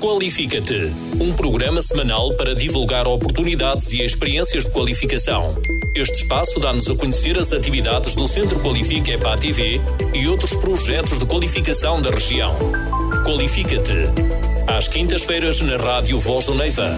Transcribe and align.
Qualifica-te, 0.00 0.92
um 1.20 1.32
programa 1.32 1.82
semanal 1.82 2.32
para 2.34 2.54
divulgar 2.54 3.08
oportunidades 3.08 3.92
e 3.92 4.04
experiências 4.04 4.64
de 4.64 4.70
qualificação. 4.70 5.56
Este 5.92 6.22
espaço 6.22 6.60
dá-nos 6.60 6.88
a 6.88 6.94
conhecer 6.94 7.36
as 7.36 7.52
atividades 7.52 8.14
do 8.14 8.28
Centro 8.28 8.60
Qualifica 8.60 9.10
EPA 9.10 9.36
TV 9.36 9.80
e 10.14 10.28
outros 10.28 10.54
projetos 10.54 11.18
de 11.18 11.26
qualificação 11.26 12.00
da 12.00 12.10
região. 12.10 12.54
Qualifica-te, 13.24 14.04
às 14.68 14.86
quintas-feiras 14.86 15.60
na 15.62 15.76
Rádio 15.76 16.16
Voz 16.20 16.46
do 16.46 16.54
Neiva 16.54 16.96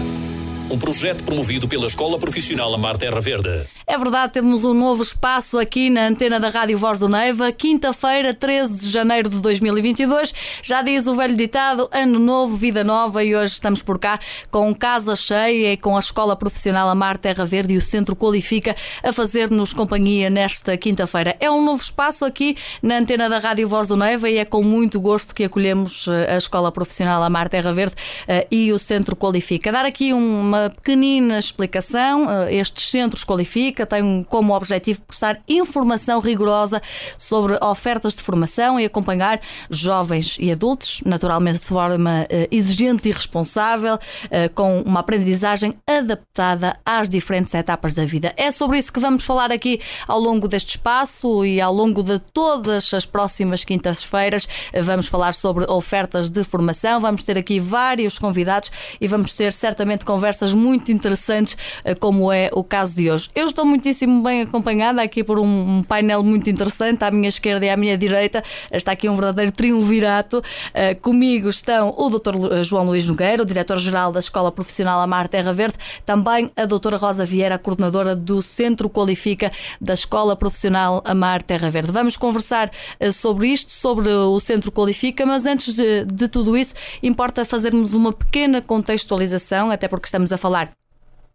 um 0.71 0.79
projeto 0.79 1.25
promovido 1.25 1.67
pela 1.67 1.85
Escola 1.85 2.17
Profissional 2.17 2.73
Amar 2.73 2.95
Terra 2.95 3.19
Verde. 3.19 3.67
É 3.85 3.97
verdade, 3.97 4.31
temos 4.31 4.63
um 4.63 4.73
novo 4.73 5.03
espaço 5.03 5.59
aqui 5.59 5.89
na 5.89 6.07
antena 6.07 6.39
da 6.39 6.47
Rádio 6.47 6.77
Voz 6.77 6.97
do 6.97 7.09
Neiva, 7.09 7.51
quinta-feira, 7.51 8.33
13 8.33 8.79
de 8.79 8.89
janeiro 8.89 9.29
de 9.29 9.41
2022. 9.41 10.33
Já 10.63 10.81
diz 10.81 11.07
o 11.07 11.15
velho 11.15 11.35
ditado: 11.35 11.89
Ano 11.91 12.17
Novo, 12.17 12.55
Vida 12.55 12.85
Nova, 12.85 13.21
e 13.21 13.35
hoje 13.35 13.51
estamos 13.51 13.81
por 13.81 13.99
cá 13.99 14.17
com 14.49 14.73
casa 14.73 15.13
cheia 15.13 15.73
e 15.73 15.77
com 15.77 15.97
a 15.97 15.99
Escola 15.99 16.37
Profissional 16.37 16.87
Amar 16.87 17.17
Terra 17.17 17.43
Verde 17.43 17.73
e 17.73 17.77
o 17.77 17.81
Centro 17.81 18.15
Qualifica 18.15 18.73
a 19.03 19.11
fazer-nos 19.11 19.73
companhia 19.73 20.29
nesta 20.29 20.77
quinta-feira. 20.77 21.35
É 21.41 21.51
um 21.51 21.65
novo 21.65 21.81
espaço 21.81 22.23
aqui 22.23 22.55
na 22.81 22.97
antena 22.97 23.27
da 23.27 23.39
Rádio 23.39 23.67
Voz 23.67 23.89
do 23.89 23.97
Neiva 23.97 24.29
e 24.29 24.37
é 24.37 24.45
com 24.45 24.63
muito 24.63 25.01
gosto 25.01 25.35
que 25.35 25.43
acolhemos 25.43 26.07
eh, 26.07 26.35
a 26.35 26.37
Escola 26.37 26.71
Profissional 26.71 27.21
Amar 27.21 27.49
Terra 27.49 27.73
Verde 27.73 27.95
eh, 28.25 28.47
e 28.49 28.71
o 28.71 28.79
Centro 28.79 29.17
Qualifica. 29.17 29.69
Dar 29.69 29.85
aqui 29.85 30.13
uma 30.13 30.60
pequenina 30.69 31.39
explicação. 31.39 32.29
Eh, 32.29 32.57
estes 32.57 32.89
centros 32.89 33.23
qualifica, 33.23 33.85
têm 33.85 34.23
como 34.29 34.55
objetivo 34.55 35.01
prestar 35.01 35.39
informação 35.47 36.19
rigorosa 36.19 36.81
sobre 37.17 37.57
ofertas 37.61 38.13
de 38.13 38.21
formação 38.21 38.79
e 38.79 38.85
acompanhar 38.85 39.39
jovens 39.69 40.37
e 40.39 40.51
adultos, 40.51 41.01
naturalmente 41.05 41.59
de 41.59 41.65
forma 41.65 42.25
eh, 42.29 42.47
exigente 42.51 43.09
e 43.09 43.11
responsável, 43.11 43.97
eh, 44.29 44.49
com 44.49 44.81
uma 44.81 44.99
aprendizagem 44.99 45.73
adaptada 45.87 46.77
às 46.85 47.09
diferentes 47.09 47.53
etapas 47.53 47.93
da 47.93 48.05
vida. 48.05 48.33
É 48.37 48.51
sobre 48.51 48.77
isso 48.77 48.93
que 48.93 48.99
vamos 48.99 49.23
falar 49.23 49.51
aqui 49.51 49.79
ao 50.07 50.19
longo 50.19 50.47
deste 50.47 50.71
espaço 50.71 51.45
e 51.45 51.59
ao 51.59 51.73
longo 51.73 52.03
de 52.03 52.19
todas 52.19 52.93
as 52.93 53.05
próximas 53.05 53.63
quintas-feiras. 53.63 54.47
Vamos 54.83 55.07
falar 55.07 55.33
sobre 55.33 55.65
ofertas 55.69 56.29
de 56.29 56.43
formação, 56.43 56.99
vamos 56.99 57.23
ter 57.23 57.37
aqui 57.37 57.59
vários 57.59 58.19
convidados 58.19 58.71
e 58.99 59.07
vamos 59.07 59.35
ter 59.35 59.51
certamente 59.53 60.05
conversas 60.05 60.50
muito 60.53 60.91
interessantes, 60.91 61.57
eh, 61.83 61.95
como 61.95 62.31
é 62.31 62.49
o 62.53 62.63
caso 62.63 62.95
de 62.95 63.09
hoje. 63.09 63.29
Eu 63.35 63.45
estou 63.45 63.65
muitíssimo 63.65 64.23
bem 64.23 64.41
acompanhada 64.41 65.01
aqui 65.01 65.23
por 65.23 65.39
um 65.39 65.83
painel 65.83 66.23
muito 66.23 66.49
interessante, 66.49 67.03
à 67.03 67.11
minha 67.11 67.29
esquerda 67.29 67.65
e 67.65 67.69
à 67.69 67.77
minha 67.77 67.97
direita. 67.97 68.43
Está 68.71 68.91
aqui 68.91 69.09
um 69.09 69.15
verdadeiro 69.15 69.51
triunvirato. 69.51 70.43
Eh, 70.73 70.95
comigo 70.95 71.49
estão 71.49 71.93
o 71.97 72.09
Dr. 72.09 72.35
Eh, 72.51 72.63
João 72.63 72.85
Luís 72.85 73.07
Nogueira, 73.07 73.43
o 73.43 73.45
diretor-geral 73.45 74.11
da 74.11 74.19
Escola 74.19 74.51
Profissional 74.51 75.01
Amar 75.01 75.27
Terra 75.27 75.53
Verde, 75.53 75.77
também 76.05 76.51
a 76.55 76.65
doutora 76.65 76.97
Rosa 76.97 77.25
Vieira, 77.25 77.55
a 77.55 77.59
coordenadora 77.59 78.15
do 78.15 78.41
Centro 78.41 78.89
Qualifica 78.89 79.51
da 79.79 79.93
Escola 79.93 80.35
Profissional 80.35 81.01
Amar 81.05 81.43
Terra 81.43 81.69
Verde. 81.69 81.91
Vamos 81.91 82.17
conversar 82.17 82.71
sobre 83.13 83.47
isto, 83.47 83.71
sobre 83.71 84.09
o 84.09 84.39
Centro 84.39 84.71
Qualifica, 84.71 85.25
mas 85.25 85.45
antes 85.45 85.75
de, 85.75 86.05
de 86.05 86.27
tudo 86.27 86.57
isso, 86.57 86.73
importa 87.01 87.45
fazermos 87.45 87.93
uma 87.93 88.11
pequena 88.11 88.61
contextualização, 88.61 89.71
até 89.71 89.87
porque 89.87 90.07
estamos 90.07 90.30
a 90.31 90.37
falar 90.37 90.77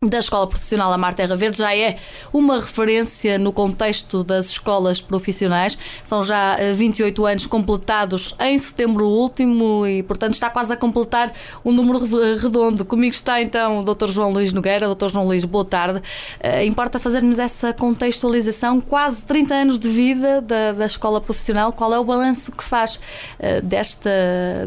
da 0.03 0.19
Escola 0.19 0.47
Profissional 0.47 0.93
Amar 0.93 1.15
Terra 1.15 1.35
Verde 1.37 1.59
já 1.59 1.75
é 1.75 1.97
uma 2.31 2.61
referência 2.61 3.39
no 3.39 3.51
contexto 3.51 4.23
das 4.23 4.51
escolas 4.51 5.01
profissionais. 5.01 5.79
São 6.05 6.23
já 6.23 6.57
28 6.75 7.27
eh, 7.27 7.33
anos 7.33 7.47
completados 7.47 8.37
em 8.39 8.59
setembro 8.59 9.09
último 9.09 9.87
e, 9.87 10.03
portanto, 10.03 10.35
está 10.35 10.51
quase 10.51 10.73
a 10.75 10.77
completar 10.77 11.33
um 11.65 11.73
número 11.73 12.01
redondo. 12.37 12.85
Comigo 12.85 13.15
está 13.15 13.41
então 13.41 13.81
o 13.81 13.95
Dr. 13.95 14.09
João 14.09 14.33
Luís 14.33 14.53
Nogueira. 14.53 14.95
Dr. 14.95 15.09
João 15.09 15.27
Luís, 15.27 15.47
boa 15.47 15.65
tarde. 15.65 15.99
Uh, 15.99 16.65
importa 16.67 16.99
fazermos 16.99 17.39
essa 17.39 17.73
contextualização, 17.73 18.81
quase 18.81 19.25
30 19.25 19.55
anos 19.55 19.79
de 19.79 19.89
vida 19.89 20.43
da, 20.43 20.73
da 20.73 20.87
escola 20.87 21.23
profissional. 21.23 21.73
Qual 21.73 21.93
é 21.95 21.99
o 21.99 22.05
balanço 22.05 22.53
que 22.53 22.63
faz 22.63 22.97
uh, 22.97 23.63
desta, 23.63 24.11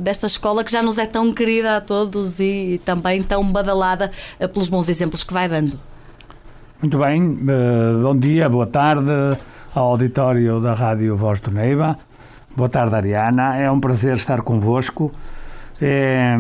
desta 0.02 0.26
escola 0.26 0.64
que 0.64 0.72
já 0.72 0.82
nos 0.82 0.98
é 0.98 1.06
tão 1.06 1.32
querida 1.32 1.78
a 1.78 1.82
todos 1.82 2.40
e 2.40 2.82
também 2.84 3.22
tão 3.22 3.44
badalada 3.52 4.12
uh, 4.40 4.50
pelos 4.50 4.70
bons 4.70 4.90
exemplos 4.90 5.19
que 5.26 5.34
vai 5.34 5.48
dando. 5.48 5.78
Muito 6.82 6.98
bem, 6.98 7.22
uh, 7.22 8.02
bom 8.02 8.18
dia, 8.18 8.48
boa 8.48 8.68
tarde 8.68 9.12
ao 9.76 9.92
auditório 9.92 10.60
da 10.60 10.74
Rádio 10.74 11.16
Voz 11.16 11.40
do 11.40 11.52
Neiva. 11.52 11.98
Boa 12.56 12.70
tarde, 12.70 12.96
Ariana. 12.96 13.58
É 13.58 13.70
um 13.70 13.80
prazer 13.80 14.16
estar 14.16 14.42
convosco. 14.42 15.12
É, 15.82 16.40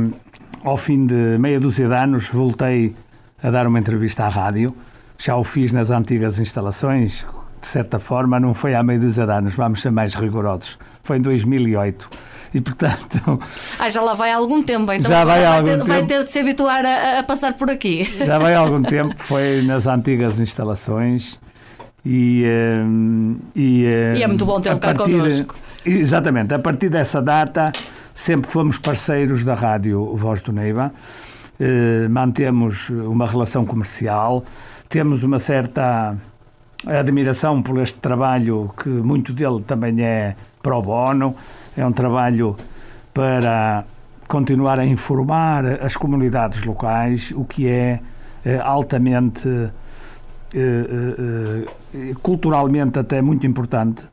ao 0.63 0.75
fim 0.75 1.05
de 1.05 1.37
meia 1.37 1.59
dúzia 1.59 1.87
de 1.87 1.93
anos, 1.93 2.29
voltei 2.29 2.95
a 3.41 3.49
dar 3.49 3.67
uma 3.67 3.79
entrevista 3.79 4.25
à 4.25 4.29
rádio. 4.29 4.75
Já 5.17 5.35
o 5.35 5.43
fiz 5.43 5.71
nas 5.71 5.91
antigas 5.91 6.39
instalações, 6.39 7.25
de 7.61 7.67
certa 7.67 7.99
forma, 7.99 8.39
não 8.39 8.53
foi 8.53 8.73
há 8.73 8.81
meia 8.81 8.99
dúzia 8.99 9.25
de 9.25 9.31
anos, 9.31 9.55
vamos 9.55 9.81
ser 9.81 9.91
mais 9.91 10.15
rigorosos. 10.15 10.79
Foi 11.03 11.17
em 11.17 11.21
2008 11.21 12.09
e 12.53 12.61
portanto. 12.61 13.39
Ah, 13.77 13.89
já 13.89 14.01
lá 14.01 14.13
vai 14.13 14.31
há 14.31 14.37
algum 14.37 14.61
tempo, 14.63 14.91
então 14.91 15.09
já 15.09 15.23
vai, 15.23 15.41
vai, 15.41 15.45
algum 15.45 15.65
ter, 15.65 15.77
tempo. 15.77 15.87
vai 15.87 16.05
ter 16.05 16.23
de 16.23 16.31
se 16.31 16.39
habituar 16.39 16.85
a, 16.85 17.19
a, 17.19 17.23
passar 17.23 17.53
por 17.53 17.69
aqui. 17.69 18.03
Já 18.25 18.37
vai 18.37 18.55
há 18.55 18.59
algum 18.59 18.81
tempo, 18.81 19.13
foi 19.17 19.61
nas 19.63 19.87
antigas 19.87 20.39
instalações 20.39 21.39
e. 22.05 22.43
Um, 22.45 23.37
e, 23.55 23.85
um, 23.85 24.15
e, 24.15 24.23
é 24.23 24.27
muito 24.27 24.45
bom 24.45 24.59
ter 24.59 24.77
cá 24.77 24.93
connosco. 24.93 25.55
Exatamente, 25.85 26.53
a 26.53 26.59
partir 26.59 26.89
dessa 26.89 27.21
data 27.21 27.71
sempre 28.13 28.51
fomos 28.51 28.77
parceiros 28.77 29.43
da 29.45 29.53
Rádio 29.53 30.15
Voz 30.17 30.41
do 30.41 30.51
Neiva, 30.51 30.91
eh, 31.57 32.07
mantemos 32.09 32.89
uma 32.89 33.25
relação 33.25 33.65
comercial, 33.65 34.43
temos 34.89 35.23
uma 35.23 35.39
certa 35.39 36.17
admiração 36.85 37.61
por 37.61 37.79
este 37.79 37.99
trabalho, 37.99 38.73
que 38.81 38.89
muito 38.89 39.33
dele 39.33 39.61
também 39.65 40.01
é 40.01 40.35
pro 40.61 40.81
bono, 40.81 41.35
é 41.79 41.85
um 41.85 41.91
trabalho 41.93 42.55
para 43.13 43.85
continuar 44.27 44.79
a 44.79 44.85
informar 44.85 45.65
as 45.81 45.95
comunidades 45.95 46.63
locais, 46.63 47.31
o 47.35 47.45
que 47.45 47.67
é 47.67 47.99
eh, 48.45 48.59
altamente, 48.61 49.47
eh, 49.47 49.69
eh, 50.53 52.13
culturalmente 52.21 52.99
até 52.99 53.21
muito 53.21 53.47
importante 53.47 54.03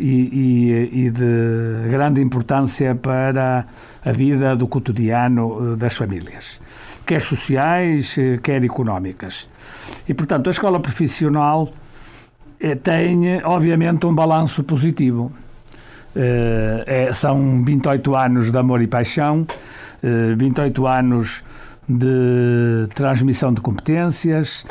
e, 0.00 0.10
e, 0.10 1.04
e, 1.04 1.10
de 1.10 1.88
grande 1.90 2.22
importância 2.22 2.94
para 2.94 3.66
a 4.02 4.12
vida 4.12 4.56
do 4.56 4.66
cotidiano 4.66 5.76
das 5.76 5.94
famílias, 5.96 6.60
quer 7.06 7.20
sociais, 7.20 8.16
quer 8.42 8.64
económicas. 8.64 9.50
E, 10.08 10.14
portanto, 10.14 10.48
a 10.48 10.50
escola 10.50 10.80
profissional 10.80 11.70
tem, 12.82 13.42
obviamente, 13.44 14.06
um 14.06 14.14
balanço 14.14 14.64
positivo 14.64 15.30
é, 16.14 17.10
são 17.12 17.64
28 17.64 18.14
anos 18.14 18.50
de 18.50 18.58
amor 18.58 18.82
e 18.82 18.86
paixão, 18.86 19.42
uh, 19.42 19.46
eh, 20.02 20.34
28 20.36 20.86
anos 20.86 21.44
de 21.88 22.86
transmissão 22.94 23.52
de 23.52 23.60
competências, 23.60 24.62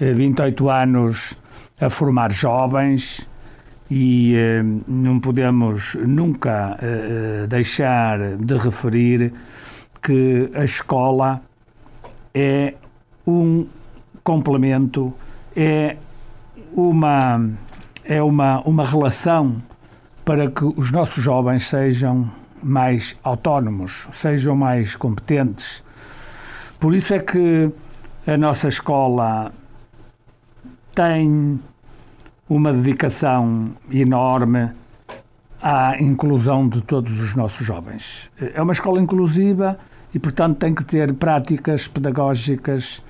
uh, 0.00 0.04
eh, 0.04 0.12
28 0.12 0.68
anos 0.68 1.36
a 1.80 1.90
formar 1.90 2.30
jovens 2.30 3.28
e 3.90 4.34
não 4.88 5.20
podemos 5.20 5.94
nunca 5.94 6.78
deixar 7.48 8.36
de 8.36 8.56
referir 8.56 9.32
que 10.00 10.50
a 10.54 10.64
escola 10.64 11.42
é 12.32 12.74
um 13.26 13.66
complemento, 14.22 15.12
é 15.54 15.96
uma, 16.74 17.50
é 18.04 18.22
uma, 18.22 18.60
uma 18.62 18.86
relação 18.86 19.62
para 20.24 20.50
que 20.50 20.64
os 20.64 20.90
nossos 20.90 21.22
jovens 21.22 21.66
sejam 21.66 22.30
mais 22.62 23.16
autónomos, 23.22 24.08
sejam 24.12 24.56
mais 24.56 24.96
competentes. 24.96 25.82
Por 26.80 26.94
isso 26.94 27.12
é 27.12 27.18
que 27.18 27.70
a 28.26 28.36
nossa 28.36 28.68
escola 28.68 29.52
tem 30.94 31.60
uma 32.48 32.72
dedicação 32.72 33.72
enorme 33.90 34.70
à 35.60 36.00
inclusão 36.00 36.68
de 36.68 36.80
todos 36.82 37.20
os 37.20 37.34
nossos 37.34 37.66
jovens. 37.66 38.30
É 38.54 38.62
uma 38.62 38.72
escola 38.72 39.00
inclusiva 39.00 39.78
e, 40.14 40.18
portanto, 40.18 40.58
tem 40.58 40.74
que 40.74 40.84
ter 40.84 41.12
práticas 41.14 41.88
pedagógicas 41.88 43.02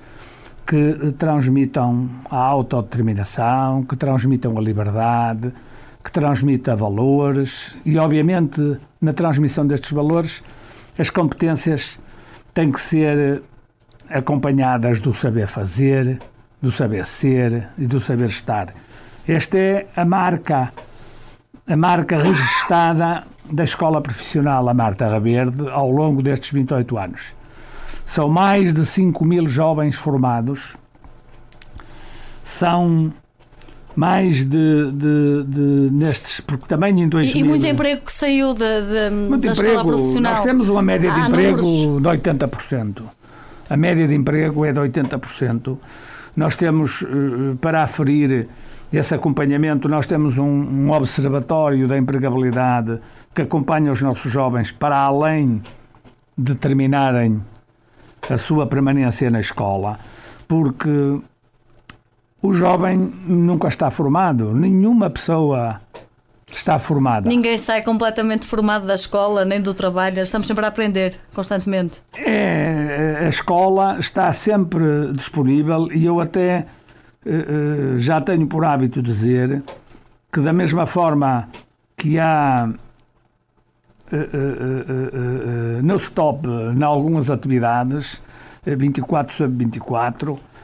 que 0.65 1.13
transmitam 1.17 2.09
a 2.29 2.37
autodeterminação, 2.37 3.83
que 3.83 3.95
transmitam 3.95 4.57
a 4.57 4.61
liberdade, 4.61 5.53
que 6.05 6.11
transmita 6.11 6.75
valores 6.75 7.75
e, 7.83 7.97
obviamente, 7.97 8.77
na 9.01 9.11
transmissão 9.11 9.65
destes 9.65 9.91
valores, 9.91 10.43
as 10.99 11.09
competências 11.09 11.99
têm 12.53 12.71
que 12.71 12.79
ser 12.79 13.41
acompanhadas 14.07 14.99
do 15.01 15.11
saber 15.11 15.47
fazer, 15.47 16.19
do 16.61 16.71
saber 16.71 17.07
ser 17.07 17.69
e 17.75 17.87
do 17.87 17.99
saber 17.99 18.25
estar. 18.25 18.71
Esta 19.27 19.57
é 19.57 19.87
a 19.95 20.05
marca, 20.05 20.71
a 21.67 21.75
marca 21.75 22.17
registada 22.17 23.23
da 23.51 23.63
Escola 23.63 23.99
Profissional 23.99 24.69
Amar 24.69 24.93
Terra 24.93 25.19
Verde 25.19 25.67
ao 25.71 25.89
longo 25.89 26.21
destes 26.21 26.51
28 26.51 26.97
anos. 26.99 27.35
São 28.05 28.29
mais 28.29 28.71
de 28.71 28.85
5 28.85 29.25
mil 29.25 29.47
jovens 29.47 29.95
formados, 29.95 30.77
são 32.43 33.11
mais 33.95 34.43
de, 34.43 34.91
de, 34.91 35.43
de, 35.43 35.89
nestes, 35.91 36.41
porque 36.41 36.65
também 36.67 37.01
em 37.01 37.07
2000... 37.07 37.35
E, 37.35 37.39
e 37.39 37.43
muito 37.47 37.65
emprego 37.65 38.01
que 38.05 38.13
saiu 38.13 38.53
de, 38.53 38.59
de, 38.59 39.09
muito 39.09 39.41
da 39.41 39.51
emprego, 39.51 39.73
escola 39.73 39.85
profissional. 39.85 40.31
Nós 40.33 40.41
temos 40.41 40.69
uma 40.69 40.81
média 40.81 41.11
de 41.11 41.19
emprego 41.19 41.61
números. 41.61 42.01
de 42.01 42.29
80%. 42.29 43.03
A 43.69 43.77
média 43.77 44.07
de 44.07 44.13
emprego 44.13 44.65
é 44.65 44.73
de 44.73 44.79
80%. 44.79 45.77
Nós 46.35 46.55
temos, 46.55 47.03
eh, 47.03 47.55
para 47.61 47.83
aferir 47.83 48.47
esse 48.91 49.15
acompanhamento, 49.15 49.87
nós 49.87 50.05
temos 50.05 50.37
um, 50.37 50.45
um 50.45 50.91
observatório 50.91 51.87
da 51.87 51.97
empregabilidade 51.97 52.99
que 53.33 53.41
acompanha 53.41 53.91
os 53.91 54.01
nossos 54.01 54.31
jovens 54.31 54.71
para 54.71 54.97
além 54.97 55.61
de 56.37 56.53
terminarem 56.55 57.41
a 58.29 58.37
sua 58.37 58.67
permanência 58.67 59.29
na 59.29 59.39
escola, 59.39 59.99
porque 60.47 61.19
o 62.45 62.53
jovem 62.53 63.11
nunca 63.25 63.67
está 63.67 63.89
formado, 63.89 64.53
nenhuma 64.53 65.09
pessoa 65.09 65.81
está 66.47 66.77
formada. 66.77 67.27
Ninguém 67.27 67.57
sai 67.57 67.81
completamente 67.81 68.45
formado 68.45 68.85
da 68.85 68.93
escola 68.93 69.43
nem 69.43 69.59
do 69.59 69.73
trabalho, 69.73 70.21
estamos 70.21 70.45
sempre 70.47 70.63
a 70.63 70.67
aprender 70.67 71.17
constantemente. 71.33 72.01
É, 72.15 73.21
a 73.21 73.27
escola 73.27 73.97
está 73.99 74.31
sempre 74.31 75.11
disponível 75.13 75.91
e 75.91 76.05
eu 76.05 76.19
até 76.19 76.67
uh, 77.25 77.97
já 77.97 78.21
tenho 78.21 78.45
por 78.47 78.63
hábito 78.63 79.01
dizer 79.01 79.63
que, 80.31 80.39
da 80.39 80.53
mesma 80.53 80.85
forma 80.85 81.49
que 81.97 82.19
há 82.19 82.69
uh, 84.11 85.81
no 85.81 85.95
stop 85.95 86.47
em 86.47 86.83
algumas 86.83 87.31
atividades, 87.31 88.21
24 88.65 89.35
sobre 89.35 89.57
24 89.57 90.33
eh, 90.33 90.35
eh, 90.35 90.54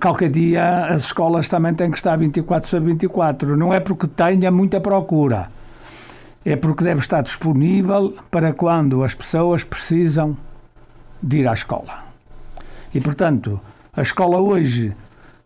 qualquer 0.00 0.30
dia 0.30 0.86
as 0.86 1.04
escolas 1.04 1.48
também 1.48 1.74
têm 1.74 1.90
que 1.90 1.96
estar 1.96 2.16
24 2.16 2.68
sobre 2.68 2.90
24. 2.90 3.56
Não 3.56 3.72
é 3.72 3.80
porque 3.80 4.06
tenha 4.06 4.50
muita 4.50 4.80
procura, 4.80 5.48
é 6.44 6.56
porque 6.56 6.84
deve 6.84 7.00
estar 7.00 7.22
disponível 7.22 8.14
para 8.30 8.52
quando 8.52 9.02
as 9.02 9.14
pessoas 9.14 9.64
precisam 9.64 10.36
de 11.22 11.38
ir 11.38 11.48
à 11.48 11.54
escola. 11.54 12.04
E, 12.94 13.00
portanto, 13.00 13.60
a 13.94 14.02
escola 14.02 14.38
hoje 14.38 14.94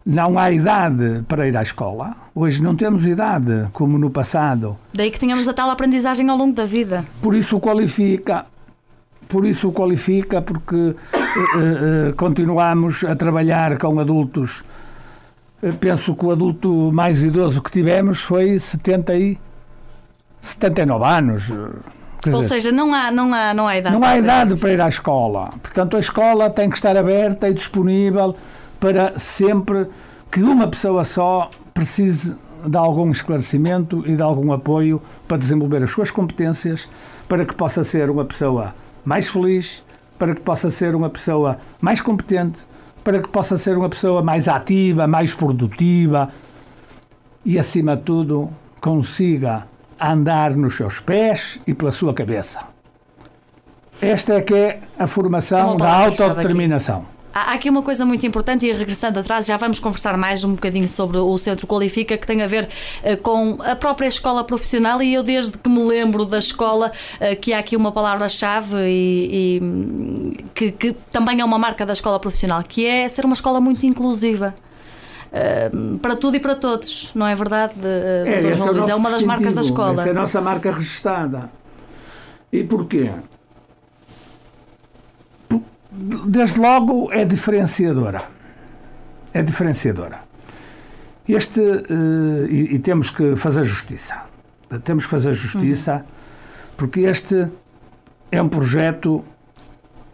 não 0.04 0.38
há 0.38 0.50
idade 0.50 1.24
para 1.28 1.46
ir 1.46 1.56
à 1.56 1.62
escola. 1.62 2.16
Hoje 2.34 2.62
não 2.62 2.74
temos 2.74 3.06
idade 3.06 3.68
como 3.72 3.98
no 3.98 4.10
passado. 4.10 4.76
Daí 4.92 5.10
que 5.10 5.18
tenhamos 5.18 5.46
a 5.46 5.52
tal 5.52 5.70
aprendizagem 5.70 6.28
ao 6.28 6.36
longo 6.36 6.54
da 6.54 6.64
vida. 6.64 7.04
Por 7.22 7.34
isso 7.34 7.60
qualifica. 7.60 8.46
Por 9.28 9.46
isso 9.46 9.70
qualifica, 9.70 10.42
porque 10.42 10.96
continuamos 12.16 13.04
a 13.04 13.14
trabalhar 13.14 13.78
com 13.78 13.98
adultos. 13.98 14.64
penso 15.78 16.14
que 16.14 16.24
o 16.24 16.30
adulto 16.30 16.90
mais 16.92 17.22
idoso 17.22 17.62
que 17.62 17.70
tivemos 17.70 18.20
foi 18.20 18.58
70 18.58 19.14
e 19.16 19.38
79 20.40 21.04
anos. 21.04 21.52
Quer 22.22 22.34
Ou 22.34 22.40
dizer, 22.40 22.54
seja, 22.54 22.72
não 22.72 22.94
há, 22.94 23.10
não, 23.10 23.32
há, 23.32 23.54
não 23.54 23.66
há 23.66 23.78
idade. 23.78 23.96
Não 23.96 24.04
há 24.04 24.18
idade 24.18 24.56
para 24.56 24.72
ir 24.72 24.80
à 24.80 24.88
escola. 24.88 25.50
Portanto, 25.62 25.96
a 25.96 26.00
escola 26.00 26.50
tem 26.50 26.68
que 26.68 26.76
estar 26.76 26.96
aberta 26.96 27.48
e 27.48 27.54
disponível 27.54 28.36
para 28.78 29.18
sempre 29.18 29.86
que 30.30 30.42
uma 30.42 30.68
pessoa 30.68 31.04
só 31.04 31.50
precise 31.72 32.36
de 32.66 32.76
algum 32.76 33.10
esclarecimento 33.10 34.02
e 34.06 34.14
de 34.14 34.22
algum 34.22 34.52
apoio 34.52 35.00
para 35.26 35.38
desenvolver 35.38 35.82
as 35.82 35.90
suas 35.90 36.10
competências, 36.10 36.90
para 37.26 37.44
que 37.44 37.54
possa 37.54 37.82
ser 37.82 38.10
uma 38.10 38.24
pessoa 38.24 38.74
mais 39.04 39.28
feliz, 39.28 39.82
para 40.20 40.34
que 40.34 40.42
possa 40.42 40.68
ser 40.68 40.94
uma 40.94 41.08
pessoa 41.08 41.58
mais 41.80 42.02
competente, 42.02 42.66
para 43.02 43.20
que 43.20 43.28
possa 43.30 43.56
ser 43.56 43.78
uma 43.78 43.88
pessoa 43.88 44.22
mais 44.22 44.48
ativa, 44.48 45.06
mais 45.06 45.32
produtiva 45.32 46.28
e, 47.42 47.58
acima 47.58 47.96
de 47.96 48.02
tudo, 48.02 48.50
consiga 48.82 49.66
andar 49.98 50.54
nos 50.54 50.76
seus 50.76 51.00
pés 51.00 51.58
e 51.66 51.72
pela 51.72 51.90
sua 51.90 52.12
cabeça. 52.12 52.60
Esta 54.02 54.34
é 54.34 54.42
que 54.42 54.52
é 54.54 54.80
a 54.98 55.06
formação 55.06 55.74
da 55.78 55.90
autodeterminação. 55.90 57.06
Há 57.32 57.52
aqui 57.54 57.70
uma 57.70 57.82
coisa 57.82 58.04
muito 58.04 58.26
importante 58.26 58.66
e 58.66 58.72
regressando 58.72 59.20
atrás, 59.20 59.46
já 59.46 59.56
vamos 59.56 59.78
conversar 59.78 60.16
mais 60.16 60.42
um 60.42 60.54
bocadinho 60.54 60.88
sobre 60.88 61.18
o 61.18 61.38
Centro 61.38 61.64
Qualifica, 61.64 62.16
que 62.16 62.26
tem 62.26 62.42
a 62.42 62.46
ver 62.46 62.68
uh, 63.04 63.16
com 63.22 63.56
a 63.60 63.76
própria 63.76 64.08
escola 64.08 64.42
profissional 64.42 65.00
e 65.00 65.14
eu 65.14 65.22
desde 65.22 65.56
que 65.56 65.68
me 65.68 65.84
lembro 65.84 66.24
da 66.24 66.38
escola, 66.38 66.90
uh, 67.20 67.40
que 67.40 67.52
há 67.52 67.60
aqui 67.60 67.76
uma 67.76 67.92
palavra-chave 67.92 68.74
e, 68.78 69.60
e 69.60 70.44
que, 70.54 70.72
que, 70.72 70.92
também 71.12 71.40
é 71.40 71.44
uma 71.44 71.58
marca 71.58 71.86
da 71.86 71.92
escola 71.92 72.18
profissional, 72.18 72.62
que 72.64 72.84
é 72.84 73.08
ser 73.08 73.24
uma 73.24 73.34
escola 73.34 73.60
muito 73.60 73.84
inclusiva. 73.86 74.52
Uh, 75.32 75.98
para 75.98 76.16
tudo 76.16 76.36
e 76.36 76.40
para 76.40 76.56
todos, 76.56 77.12
não 77.14 77.28
é 77.28 77.34
verdade, 77.36 77.74
é, 77.84 78.40
Dr. 78.40 78.54
João 78.54 78.72
Luís? 78.72 78.88
É 78.88 78.94
uma 78.96 79.10
das 79.10 79.22
marcas 79.22 79.54
da 79.54 79.60
escola. 79.60 79.92
Essa 79.92 80.08
é 80.08 80.10
a 80.10 80.14
nossa 80.14 80.40
marca 80.40 80.72
registada. 80.72 81.48
E 82.52 82.64
porquê? 82.64 83.12
Desde 85.90 86.58
logo, 86.60 87.12
é 87.12 87.24
diferenciadora. 87.24 88.22
É 89.32 89.42
diferenciadora. 89.42 90.20
Este, 91.28 91.60
uh, 91.60 92.46
e, 92.48 92.74
e, 92.74 92.78
temos 92.78 93.10
que 93.10 93.36
fazer 93.36 93.62
justiça. 93.64 94.16
Temos 94.84 95.04
que 95.04 95.10
fazer 95.10 95.32
justiça, 95.32 95.96
uhum. 95.96 96.02
porque 96.76 97.00
este 97.00 97.48
é 98.30 98.40
um 98.40 98.48
projeto 98.48 99.24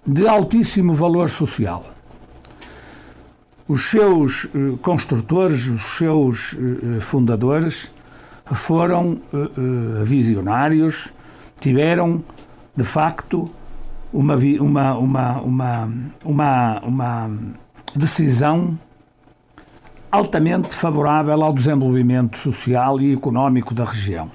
de 0.07 0.27
altíssimo 0.27 0.95
valor 0.95 1.29
social. 1.29 1.87
Os 3.69 3.91
seus 3.91 4.45
uh, 4.45 4.79
construtores, 4.83 5.67
os 5.67 5.83
seus 5.97 6.53
uh, 6.53 7.01
fundadores 7.01 7.93
foram 8.53 9.21
visionários, 10.05 11.13
tiveram, 11.59 12.23
de 12.77 12.85
facto, 12.85 13.45
uma, 14.13 14.37
uma, 14.37 14.99
uma, 14.99 15.41
uma, 15.41 15.93
uma, 16.25 16.81
uma 16.81 17.31
decisão 17.95 18.79
altamente 20.11 20.75
favorável 20.75 21.43
ao 21.43 21.53
desenvolvimento 21.53 22.39
social 22.39 23.01
e 23.01 23.13
económico 23.13 23.75
da 23.75 23.85
região, 23.85 24.31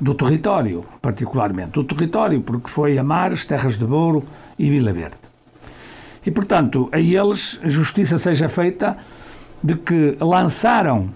do 0.00 0.14
território, 0.14 0.84
particularmente. 1.00 1.72
Do 1.72 1.84
território, 1.84 2.40
porque 2.40 2.68
foi 2.68 2.98
Amares, 2.98 3.44
Terras 3.44 3.78
de 3.78 3.86
Douro 3.86 4.24
e 4.58 4.68
Vila 4.68 4.92
Verde. 4.92 5.16
E, 6.26 6.30
portanto, 6.30 6.88
a 6.92 6.98
eles 6.98 7.60
justiça 7.64 8.18
seja 8.18 8.48
feita 8.48 8.96
de 9.62 9.76
que 9.76 10.16
lançaram 10.20 11.10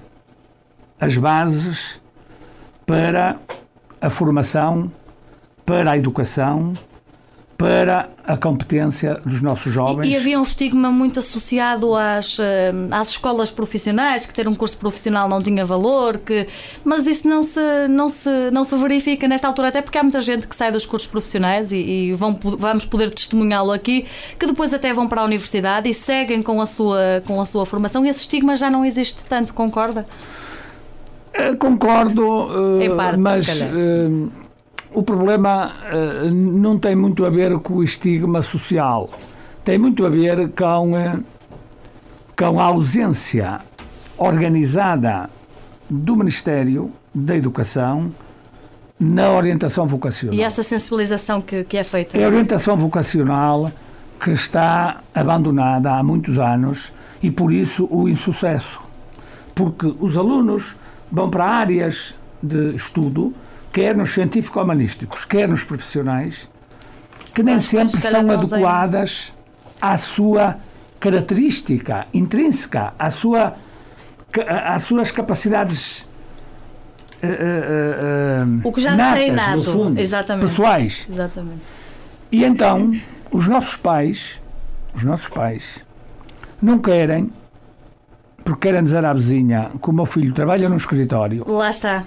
as 1.00 1.17
bases 1.17 2.00
para 2.87 3.38
a 4.00 4.11
formação, 4.11 4.90
para 5.67 5.93
a 5.93 5.99
educação, 5.99 6.73
para 7.59 8.09
a 8.25 8.37
competência 8.37 9.21
dos 9.27 9.43
nossos 9.43 9.73
jovens. 9.73 10.07
E, 10.07 10.12
e, 10.12 10.17
havia 10.17 10.38
um 10.38 10.43
estigma 10.43 10.93
muito 10.93 11.19
associado 11.19 11.93
às, 11.97 12.38
eh, 12.38 12.73
às 12.93 13.09
escolas 13.09 13.50
profissionais, 13.50 14.25
que 14.25 14.33
ter 14.33 14.47
um 14.47 14.55
curso 14.55 14.77
profissional 14.77 15.29
não 15.29 15.43
tinha 15.43 15.67
valor, 15.67 16.19
que, 16.19 16.47
mas 16.85 17.09
isso 17.09 17.27
não 17.27 17.43
se, 17.43 17.61
não, 17.91 18.09
se, 18.09 18.31
não 18.53 18.62
se 18.62 18.77
verifica 18.77 19.27
nesta 19.27 19.49
altura, 19.49 19.69
até 19.69 19.83
porque 19.83 19.99
há 19.99 20.05
muita 20.05 20.21
gente 20.21 20.47
que 20.47 20.55
sai 20.55 20.71
dos 20.71 20.87
cursos 20.87 21.09
profissionais 21.09 21.73
e, 21.73 21.79
e 21.79 22.12
vão, 22.12 22.38
vamos 22.41 22.85
poder 22.85 23.11
testemunhá-lo 23.11 23.73
aqui, 23.73 24.07
que 24.38 24.47
depois 24.47 24.73
até 24.73 24.93
vão 24.93 25.09
para 25.09 25.23
a 25.23 25.25
universidade 25.25 25.91
e 25.91 25.95
seguem 25.95 26.41
com 26.41 26.61
a 26.61 26.67
sua, 26.67 27.25
com 27.27 27.41
a 27.41 27.45
sua 27.45 27.67
formação 27.67 28.07
e 28.07 28.09
esse 28.09 28.21
estigma 28.21 28.55
já 28.55 28.71
não 28.71 28.85
existe 28.85 29.27
tanto, 29.27 29.53
concorda? 29.53 30.07
Eh, 31.33 31.57
concordo, 31.57 32.23
uh, 32.25 32.97
parte, 32.97 33.19
mas 33.19 33.49
o 34.92 35.02
problema 35.02 35.73
uh, 35.92 36.30
não 36.30 36.78
tem 36.78 36.97
muito 36.97 37.25
a 37.25 37.30
ver 37.30 37.59
com 37.61 37.75
o 37.75 37.85
estigma 37.85 38.42
social, 38.42 39.11
tem 39.64 39.78
muito 39.78 40.04
a 40.07 40.09
ver 40.09 40.50
com, 40.50 40.92
uh, 40.92 41.25
com 42.37 42.61
a 42.61 42.64
ausência 42.64 43.61
organizada 44.16 45.28
do 45.88 46.16
Ministério 46.16 46.90
da 47.14 47.37
Educação 47.37 48.12
na 48.99 49.30
orientação 49.30 49.87
vocacional. 49.87 50.35
E 50.35 50.42
essa 50.42 50.62
sensibilização 50.62 51.40
que, 51.40 51.64
que 51.64 51.76
é 51.76 51.85
feita? 51.85 52.18
É 52.18 52.25
a 52.25 52.28
orientação 52.28 52.76
vocacional 52.76 53.71
que 54.21 54.30
está 54.33 55.00
abandonada 55.14 55.92
há 55.92 56.02
muitos 56.02 56.38
anos 56.38 56.92
e 57.23 57.30
por 57.30 57.52
isso 57.52 57.87
o 57.90 58.09
insucesso. 58.09 58.80
Porque 59.54 59.95
os 60.00 60.16
alunos 60.16 60.76
vão 61.11 61.30
para 61.30 61.45
áreas 61.45 62.16
de 62.42 62.75
estudo 62.75 63.33
quer 63.73 63.97
nos 63.97 64.13
científico-humanísticos, 64.13 65.25
quer 65.25 65.49
nos 65.49 65.63
profissionais, 65.65 66.49
que 67.35 67.43
nem 67.43 67.61
sempre 67.61 68.01
são 68.01 68.31
adequadas 68.31 69.35
à 69.81 69.97
sua 69.97 70.57
característica 70.99 72.07
intrínseca, 72.13 72.93
à 72.99 73.11
sua, 73.11 73.55
às 74.65 74.83
suas 74.83 75.11
capacidades 75.11 76.09
uh, 77.23 78.47
uh, 78.47 78.61
o 78.69 78.73
que 78.73 78.81
já 78.81 78.97
natas, 78.97 79.19
sei 79.19 79.31
nato, 79.31 79.65
fundo, 79.65 80.01
Exatamente. 80.01 80.47
pessoais. 80.49 81.07
Exatamente. 81.11 81.61
E 82.31 82.45
então, 82.45 82.93
os 83.31 83.47
nossos 83.49 83.77
pais, 83.77 84.41
os 84.95 85.05
nossos 85.05 85.29
pais, 85.29 85.85
não 86.61 86.79
querem, 86.79 87.31
porque 88.45 88.69
querem 88.69 88.83
dizer 88.83 89.05
à 89.05 89.13
vizinha 89.13 89.71
que 89.81 89.91
o 89.91 89.93
meu 89.93 90.07
filho 90.07 90.33
trabalha 90.33 90.69
num 90.69 90.77
escritório, 90.77 91.45
Lá 91.47 91.71
está. 91.71 92.05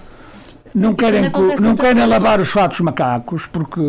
Não 0.74 0.94
querem, 0.94 1.28
não 1.30 1.70
outra 1.70 1.86
querem 1.86 2.06
lavar 2.06 2.40
os 2.40 2.48
fatos 2.48 2.80
macacos, 2.80 3.46
porque 3.46 3.80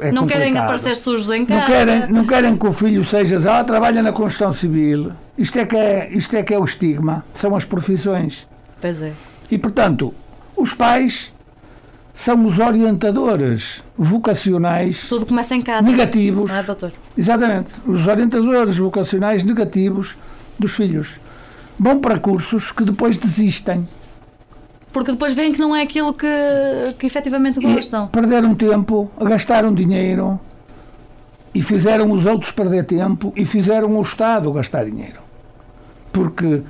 é 0.00 0.12
não 0.12 0.26
querem 0.26 0.48
complicado. 0.48 0.64
aparecer 0.64 0.94
sujos 0.96 1.30
em 1.30 1.44
casa. 1.44 1.60
Não 1.60 1.66
querem, 1.66 2.08
não 2.08 2.26
querem 2.26 2.56
que 2.56 2.66
o 2.66 2.72
filho 2.72 3.04
seja, 3.04 3.36
ah, 3.50 3.64
trabalha 3.64 4.02
na 4.02 4.12
construção 4.12 4.52
civil. 4.52 5.12
Isto 5.36 5.58
é, 5.58 5.66
que 5.66 5.76
é, 5.76 6.08
isto 6.12 6.36
é 6.36 6.42
que 6.42 6.54
é 6.54 6.58
o 6.58 6.64
estigma, 6.64 7.24
são 7.34 7.56
as 7.56 7.64
profissões. 7.64 8.46
Pois 8.80 9.02
é. 9.02 9.12
E, 9.50 9.58
portanto, 9.58 10.14
os 10.56 10.72
pais 10.72 11.32
são 12.14 12.44
os 12.44 12.58
orientadores 12.58 13.82
vocacionais 13.96 15.08
Tudo 15.08 15.26
começa 15.26 15.54
em 15.54 15.62
casa. 15.62 15.82
negativos. 15.82 16.50
Não 16.50 16.58
é, 16.58 16.62
doutor? 16.62 16.92
Exatamente. 17.16 17.72
Os 17.86 18.06
orientadores 18.06 18.76
vocacionais 18.76 19.42
negativos 19.42 20.16
dos 20.58 20.72
filhos. 20.72 21.18
Vão 21.78 21.98
para 21.98 22.18
cursos 22.18 22.70
que 22.70 22.84
depois 22.84 23.16
desistem. 23.16 23.84
Porque 24.92 25.12
depois 25.12 25.32
veem 25.32 25.52
que 25.52 25.60
não 25.60 25.74
é 25.74 25.82
aquilo 25.82 26.12
que, 26.12 26.26
que 26.98 27.06
efetivamente 27.06 27.58
E 27.58 27.62
gostam. 27.74 28.08
perderam 28.08 28.54
tempo, 28.54 29.10
gastaram 29.20 29.72
dinheiro 29.72 30.38
e 31.54 31.62
fizeram 31.62 32.10
os 32.10 32.26
outros 32.26 32.50
perder 32.50 32.84
tempo 32.84 33.32
e 33.36 33.44
fizeram 33.44 33.96
o 33.96 34.02
Estado 34.02 34.52
gastar 34.52 34.84
dinheiro. 34.84 35.20
Porque 36.12 36.62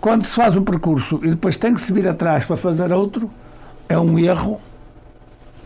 quando 0.00 0.24
se 0.24 0.34
faz 0.34 0.56
um 0.56 0.64
percurso 0.64 1.20
e 1.22 1.30
depois 1.30 1.56
tem 1.56 1.72
que 1.74 1.80
se 1.80 1.92
vir 1.92 2.08
atrás 2.08 2.44
para 2.44 2.56
fazer 2.56 2.92
outro, 2.92 3.30
é 3.88 3.98
um 3.98 4.18
erro 4.18 4.60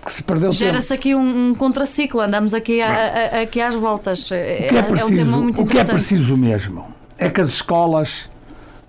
que 0.04 0.12
se 0.12 0.22
perdeu 0.22 0.50
tempo. 0.50 0.62
Gera-se 0.64 0.92
aqui 0.92 1.14
um, 1.14 1.48
um 1.50 1.54
contraciclo, 1.54 2.20
andamos 2.20 2.52
aqui, 2.52 2.82
a- 2.82 2.88
a- 3.36 3.40
aqui 3.42 3.60
às 3.60 3.74
voltas. 3.74 4.24
O 4.24 4.28
que 4.28 4.34
é 4.34 4.64
um 4.66 4.68
tema 4.68 4.82
preciso, 4.88 5.40
muito 5.40 5.62
o 5.62 5.66
que 5.66 5.78
é 5.78 5.84
preciso 5.84 6.36
mesmo 6.36 6.86
é 7.18 7.30
que 7.30 7.40
as 7.40 7.48
escolas 7.50 8.28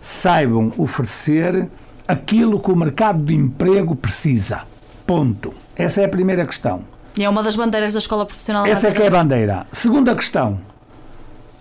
saibam 0.01 0.71
oferecer 0.77 1.69
aquilo 2.07 2.59
que 2.59 2.71
o 2.71 2.75
mercado 2.75 3.23
de 3.23 3.33
emprego 3.33 3.95
precisa. 3.95 4.61
Ponto. 5.05 5.53
Essa 5.75 6.01
é 6.01 6.05
a 6.05 6.09
primeira 6.09 6.45
questão. 6.45 6.81
E 7.17 7.23
é 7.23 7.29
uma 7.29 7.43
das 7.43 7.55
bandeiras 7.55 7.93
da 7.93 7.99
escola 7.99 8.25
profissional. 8.25 8.65
Essa 8.65 8.87
é 8.87 8.91
que 8.91 9.01
é 9.01 9.07
a 9.07 9.11
bandeira. 9.11 9.67
Segunda 9.71 10.15
questão. 10.15 10.59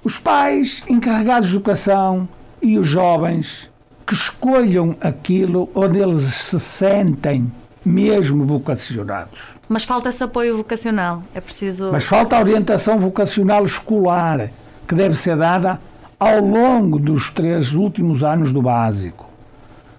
Os 0.03 0.19
pais 0.19 0.83
encarregados 0.89 1.51
de 1.51 1.57
educação 1.57 2.29
e 2.61 2.79
os 2.79 2.87
jovens 2.87 3.71
que 4.07 4.15
escolham 4.15 4.95
aquilo 5.01 5.71
onde 5.75 5.99
eles 5.99 6.23
se 6.23 6.59
sentem 6.59 7.53
mesmo 7.85 8.45
vocacionados. 8.45 9.41
Mas 9.69 9.85
falta 9.85 10.09
esse 10.09 10.23
apoio 10.23 10.57
vocacional. 10.57 11.23
É 11.35 11.41
preciso. 11.41 11.91
Mas 11.93 12.05
falta 12.05 12.37
a 12.37 12.41
orientação 12.41 12.99
vocacional 12.99 13.65
escolar, 13.65 14.51
que 14.87 14.95
deve 14.95 15.17
ser 15.17 15.37
dada 15.37 15.81
ao 16.19 16.41
longo 16.41 16.99
dos 16.99 17.31
três 17.31 17.73
últimos 17.73 18.23
anos 18.23 18.53
do 18.53 18.63
básico. 18.63 19.32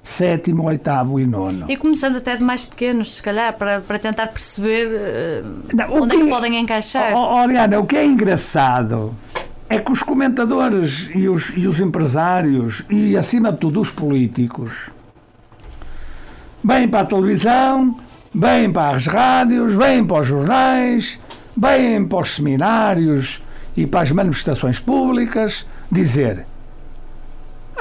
Sétimo, 0.03 0.63
oitavo 0.65 1.17
e 1.17 1.25
nono. 1.25 1.65
E 1.69 1.77
começando 1.77 2.17
até 2.17 2.35
de 2.35 2.43
mais 2.43 2.65
pequenos, 2.65 3.15
se 3.15 3.23
calhar, 3.23 3.53
para, 3.53 3.79
para 3.79 3.97
tentar 3.97 4.27
perceber 4.27 4.89
eh, 4.91 5.43
Não, 5.73 6.03
onde 6.03 6.17
é 6.17 6.19
que 6.19 6.29
podem 6.29 6.59
encaixar. 6.59 7.13
Oh, 7.15 7.19
oh, 7.19 7.43
Oriana, 7.43 7.79
o 7.79 7.85
que 7.85 7.95
é 7.95 8.05
engraçado 8.05 9.15
é 9.69 9.79
que 9.79 9.89
os 9.89 10.03
comentadores 10.03 11.09
e 11.15 11.29
os, 11.29 11.55
e 11.55 11.65
os 11.67 11.79
empresários 11.79 12.83
e, 12.89 13.15
acima 13.15 13.53
de 13.53 13.59
tudo, 13.59 13.79
os 13.79 13.89
políticos 13.89 14.91
vêm 16.61 16.85
para 16.87 16.99
a 16.99 17.05
televisão, 17.05 17.97
vêm 18.35 18.71
para 18.71 18.97
as 18.97 19.07
rádios, 19.07 19.73
vêm 19.73 20.05
para 20.05 20.19
os 20.19 20.27
jornais, 20.27 21.17
vêm 21.55 22.05
para 22.05 22.19
os 22.19 22.35
seminários 22.35 23.41
e 23.75 23.87
para 23.87 24.01
as 24.01 24.11
manifestações 24.11 24.81
públicas 24.81 25.65
dizer 25.89 26.45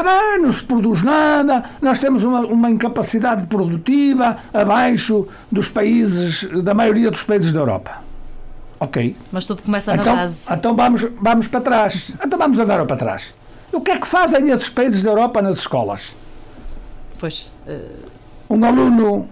não 0.02 0.52
se 0.52 0.62
produz 0.64 1.02
nada, 1.02 1.64
nós 1.80 1.98
temos 1.98 2.24
uma, 2.24 2.40
uma 2.40 2.70
incapacidade 2.70 3.46
produtiva 3.46 4.36
abaixo 4.52 5.26
dos 5.50 5.68
países, 5.68 6.48
da 6.62 6.74
maioria 6.74 7.10
dos 7.10 7.22
países 7.22 7.52
da 7.52 7.60
Europa. 7.60 8.02
Ok. 8.80 9.14
Mas 9.30 9.46
tudo 9.46 9.62
começa 9.62 9.94
na 9.94 10.02
Então, 10.02 10.16
base. 10.16 10.52
então 10.52 10.74
vamos, 10.74 11.06
vamos 11.20 11.46
para 11.48 11.60
trás. 11.60 12.12
Então 12.24 12.38
vamos 12.38 12.58
andar 12.58 12.84
para 12.84 12.96
trás. 12.96 13.32
O 13.72 13.80
que 13.80 13.90
é 13.92 13.98
que 13.98 14.06
fazem 14.06 14.50
esses 14.50 14.68
países 14.68 15.02
da 15.02 15.10
Europa 15.10 15.40
nas 15.40 15.56
escolas? 15.56 16.14
Pois. 17.20 17.52
eh, 17.66 17.80
Um 18.50 18.64
aluno 18.64 19.28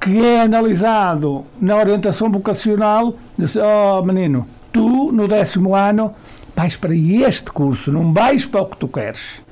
que 0.00 0.24
é 0.24 0.40
analisado 0.40 1.44
na 1.60 1.76
orientação 1.76 2.30
vocacional 2.30 3.14
diz: 3.38 3.54
Oh 3.56 4.02
menino, 4.02 4.46
tu 4.72 5.12
no 5.12 5.28
décimo 5.28 5.74
ano 5.76 6.14
vais 6.56 6.74
para 6.76 6.94
este 6.94 7.52
curso, 7.52 7.92
não 7.92 8.12
vais 8.12 8.44
para 8.46 8.62
o 8.62 8.66
que 8.66 8.76
tu 8.78 8.88
queres. 8.88 9.42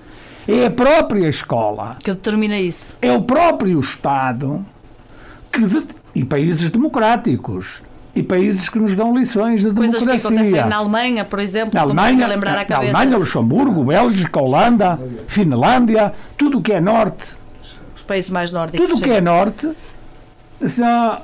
É 0.48 0.66
a 0.66 0.70
própria 0.70 1.28
escola, 1.28 1.96
que 2.02 2.10
determina 2.10 2.58
isso. 2.58 2.96
é 3.02 3.12
o 3.12 3.20
próprio 3.22 3.78
Estado 3.78 4.64
que 5.52 5.60
de- 5.66 5.86
e 6.14 6.24
países 6.24 6.70
democráticos 6.70 7.82
e 8.14 8.22
países 8.22 8.68
que 8.68 8.78
nos 8.78 8.96
dão 8.96 9.14
lições 9.16 9.62
de 9.62 9.70
Coisas 9.72 10.00
que 10.00 10.06
democracia. 10.06 10.36
acontecem 10.38 10.68
na 10.70 10.76
Alemanha, 10.76 11.24
por 11.24 11.38
exemplo, 11.38 11.72
Na 11.74 11.82
Alemanha, 11.82 12.24
a 12.24 12.28
lembrar 12.28 12.54
na 12.54 12.60
à 12.62 12.64
cabeça. 12.64 12.96
Alemanha, 12.96 13.18
Luxemburgo, 13.18 13.84
Bélgica, 13.84 14.40
Holanda, 14.40 14.98
Finlândia, 15.28 16.12
tudo 16.36 16.58
o 16.58 16.62
que 16.62 16.72
é 16.72 16.80
norte, 16.80 17.36
Os 17.94 18.02
países 18.02 18.30
mais 18.30 18.50
nórdicos. 18.50 18.80
tudo 18.86 18.98
o 18.98 19.02
que 19.02 19.10
é 19.10 19.20
norte, 19.20 19.70
assim, 20.64 20.82
ó, 20.82 21.18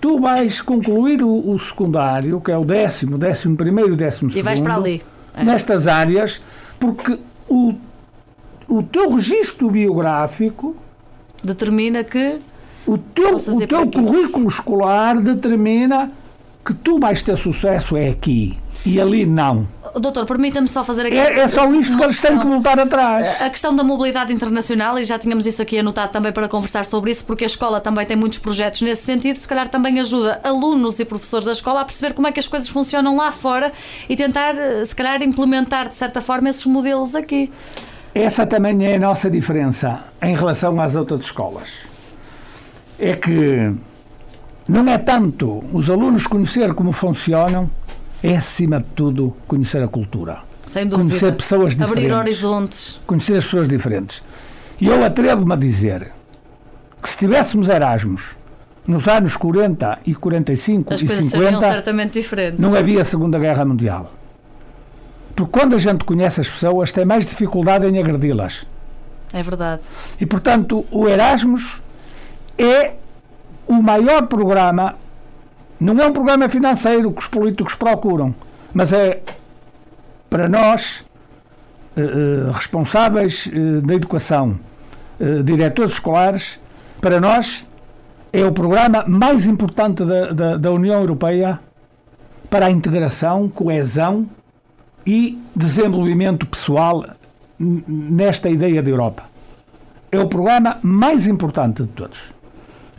tu 0.00 0.20
vais 0.20 0.60
concluir 0.60 1.22
o, 1.22 1.50
o 1.50 1.58
secundário, 1.58 2.40
que 2.40 2.52
é 2.52 2.56
o 2.58 2.64
décimo, 2.64 3.16
décimo 3.18 3.56
primeiro 3.56 3.94
e 3.94 3.96
décimo 3.96 4.28
E 4.28 4.34
segundo, 4.34 4.44
vais 4.44 4.60
para 4.60 4.74
ali. 4.76 5.02
É. 5.36 5.42
nestas 5.42 5.86
áreas, 5.88 6.40
porque 6.78 7.18
o, 7.48 7.74
o 8.68 8.82
teu 8.82 9.10
registro 9.10 9.70
biográfico, 9.70 10.76
Determina 11.42 12.02
que. 12.02 12.38
o 12.86 12.98
teu, 12.98 13.36
o 13.36 13.66
teu 13.66 13.90
currículo 13.90 14.48
escolar 14.48 15.20
determina 15.20 16.10
que 16.64 16.74
tu 16.74 16.98
vais 16.98 17.22
ter 17.22 17.36
sucesso 17.36 17.96
é 17.96 18.08
aqui 18.08 18.58
e 18.84 19.00
ali 19.00 19.24
não. 19.24 19.66
Doutor, 19.96 20.26
permita-me 20.26 20.68
só 20.68 20.84
fazer 20.84 21.06
aqui. 21.06 21.16
É, 21.16 21.40
é 21.40 21.48
só 21.48 21.70
isto 21.72 21.96
que 21.96 22.02
eles 22.02 22.20
têm 22.20 22.38
que 22.38 22.46
voltar 22.46 22.78
atrás. 22.78 23.40
A 23.40 23.48
questão 23.48 23.74
da 23.74 23.82
mobilidade 23.82 24.32
internacional, 24.32 24.98
e 24.98 25.04
já 25.04 25.18
tínhamos 25.18 25.46
isso 25.46 25.62
aqui 25.62 25.78
anotado 25.78 26.12
também 26.12 26.30
para 26.30 26.46
conversar 26.46 26.84
sobre 26.84 27.10
isso, 27.10 27.24
porque 27.24 27.44
a 27.44 27.46
escola 27.46 27.80
também 27.80 28.04
tem 28.04 28.16
muitos 28.16 28.38
projetos 28.38 28.82
nesse 28.82 29.02
sentido, 29.02 29.36
se 29.36 29.48
calhar 29.48 29.68
também 29.68 29.98
ajuda 29.98 30.40
alunos 30.44 31.00
e 31.00 31.04
professores 31.04 31.46
da 31.46 31.52
escola 31.52 31.80
a 31.80 31.84
perceber 31.84 32.12
como 32.12 32.28
é 32.28 32.32
que 32.32 32.38
as 32.38 32.46
coisas 32.46 32.68
funcionam 32.68 33.16
lá 33.16 33.32
fora 33.32 33.72
e 34.08 34.14
tentar, 34.14 34.56
eh, 34.58 34.84
se 34.84 34.94
calhar, 34.94 35.22
implementar 35.22 35.88
de 35.88 35.94
certa 35.94 36.20
forma 36.20 36.50
esses 36.50 36.66
modelos 36.66 37.14
aqui. 37.14 37.50
Essa 38.14 38.46
também 38.46 38.84
é 38.86 38.96
a 38.96 38.98
nossa 38.98 39.30
diferença 39.30 40.04
em 40.22 40.34
relação 40.34 40.80
às 40.80 40.96
outras 40.96 41.20
escolas. 41.20 41.86
É 42.98 43.14
que 43.14 43.72
não 44.68 44.88
é 44.88 44.98
tanto 44.98 45.62
os 45.72 45.88
alunos 45.88 46.26
conhecer 46.26 46.74
como 46.74 46.90
funcionam, 46.92 47.70
é 48.22 48.36
acima 48.36 48.80
de 48.80 48.86
tudo 48.96 49.34
conhecer 49.46 49.82
a 49.82 49.88
cultura, 49.88 50.38
Sem 50.66 50.84
dúvida. 50.86 51.08
conhecer 51.08 51.36
pessoas 51.36 51.74
Abrir 51.80 51.86
diferentes, 51.86 52.18
horizontes. 52.18 53.00
conhecer 53.06 53.36
as 53.36 53.44
pessoas 53.44 53.68
diferentes. 53.68 54.22
E 54.80 54.88
eu 54.88 55.04
atrevo-me 55.04 55.52
a 55.52 55.56
dizer 55.56 56.10
que 57.00 57.08
se 57.08 57.16
tivéssemos 57.18 57.68
Erasmus 57.68 58.36
nos 58.86 59.06
anos 59.06 59.36
40 59.36 59.98
e 60.06 60.14
45 60.14 60.94
As 60.94 61.00
e 61.02 61.06
coisas 61.06 61.26
seriam 61.30 61.50
50, 61.52 61.72
certamente 61.72 62.12
diferentes. 62.20 62.58
não 62.58 62.74
havia 62.74 63.04
Segunda 63.04 63.38
Guerra 63.38 63.64
Mundial. 63.64 64.12
Porque 65.38 65.52
quando 65.52 65.76
a 65.76 65.78
gente 65.78 66.04
conhece 66.04 66.40
as 66.40 66.50
pessoas, 66.50 66.90
tem 66.90 67.04
mais 67.04 67.24
dificuldade 67.24 67.86
em 67.86 67.96
agredi-las. 67.96 68.66
É 69.32 69.40
verdade. 69.40 69.82
E, 70.20 70.26
portanto, 70.26 70.84
o 70.90 71.08
Erasmus 71.08 71.80
é 72.58 72.94
o 73.64 73.74
maior 73.74 74.26
programa, 74.26 74.96
não 75.78 75.96
é 76.00 76.06
um 76.08 76.12
programa 76.12 76.48
financeiro 76.48 77.12
que 77.12 77.20
os 77.20 77.28
políticos 77.28 77.76
procuram, 77.76 78.34
mas 78.74 78.92
é 78.92 79.22
para 80.28 80.48
nós, 80.48 81.04
eh, 81.96 82.00
eh, 82.00 82.50
responsáveis 82.50 83.48
eh, 83.52 83.80
da 83.80 83.94
educação, 83.94 84.58
eh, 85.20 85.42
diretores 85.44 85.92
escolares, 85.92 86.58
para 87.00 87.20
nós 87.20 87.64
é 88.32 88.44
o 88.44 88.50
programa 88.50 89.04
mais 89.06 89.46
importante 89.46 90.04
da, 90.04 90.32
da, 90.32 90.56
da 90.56 90.72
União 90.72 91.00
Europeia 91.00 91.60
para 92.50 92.66
a 92.66 92.70
integração, 92.72 93.48
coesão 93.48 94.26
e 95.10 95.38
desenvolvimento 95.56 96.44
pessoal 96.46 97.02
nesta 97.58 98.50
ideia 98.50 98.82
da 98.82 98.90
Europa. 98.90 99.22
É 100.12 100.20
o 100.20 100.28
programa 100.28 100.76
mais 100.82 101.26
importante 101.26 101.82
de 101.82 101.88
todos. 101.88 102.18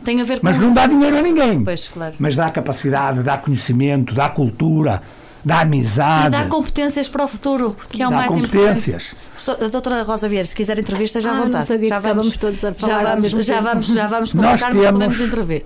Tem 0.04 0.20
a 0.20 0.24
ver 0.24 0.40
com. 0.40 0.46
Mas 0.46 0.58
não 0.58 0.72
dá 0.72 0.86
dinheiro 0.88 1.16
a 1.18 1.22
ninguém. 1.22 1.62
Pois, 1.62 1.86
claro. 1.88 2.14
Mas 2.18 2.34
dá 2.34 2.50
capacidade, 2.50 3.22
dá 3.22 3.38
conhecimento, 3.38 4.12
dá 4.12 4.28
cultura, 4.28 5.02
dá 5.44 5.58
E 5.58 5.62
amizade, 5.62 6.30
dá 6.30 6.46
competências 6.46 7.06
para 7.08 7.24
o 7.24 7.28
futuro, 7.28 7.76
que 7.88 8.02
é 8.02 8.06
o 8.08 8.10
dá 8.10 8.16
mais 8.16 8.28
competências. 8.28 9.14
importante. 9.38 9.64
A 9.64 9.68
doutora 9.68 10.02
Rosa 10.02 10.28
Vieira, 10.28 10.46
se 10.46 10.56
quiser 10.56 10.78
entrevista, 10.80 11.20
já 11.20 11.30
à 11.32 11.38
Ah, 11.38 11.42
vontade. 11.44 11.66
sabia 11.66 11.88
já 11.90 12.00
que 12.00 12.06
estávamos 12.06 12.36
todos 12.36 12.64
a 12.64 12.74
falar 12.74 12.92
já 12.92 13.14
vamos, 13.14 13.30
já 13.46 13.60
vamos, 13.60 13.86
já 13.86 14.06
vamos 14.08 14.32
conversar, 14.32 14.74
mas 14.74 14.86
podemos 14.90 15.16
temos- 15.16 15.32
intervir. 15.32 15.64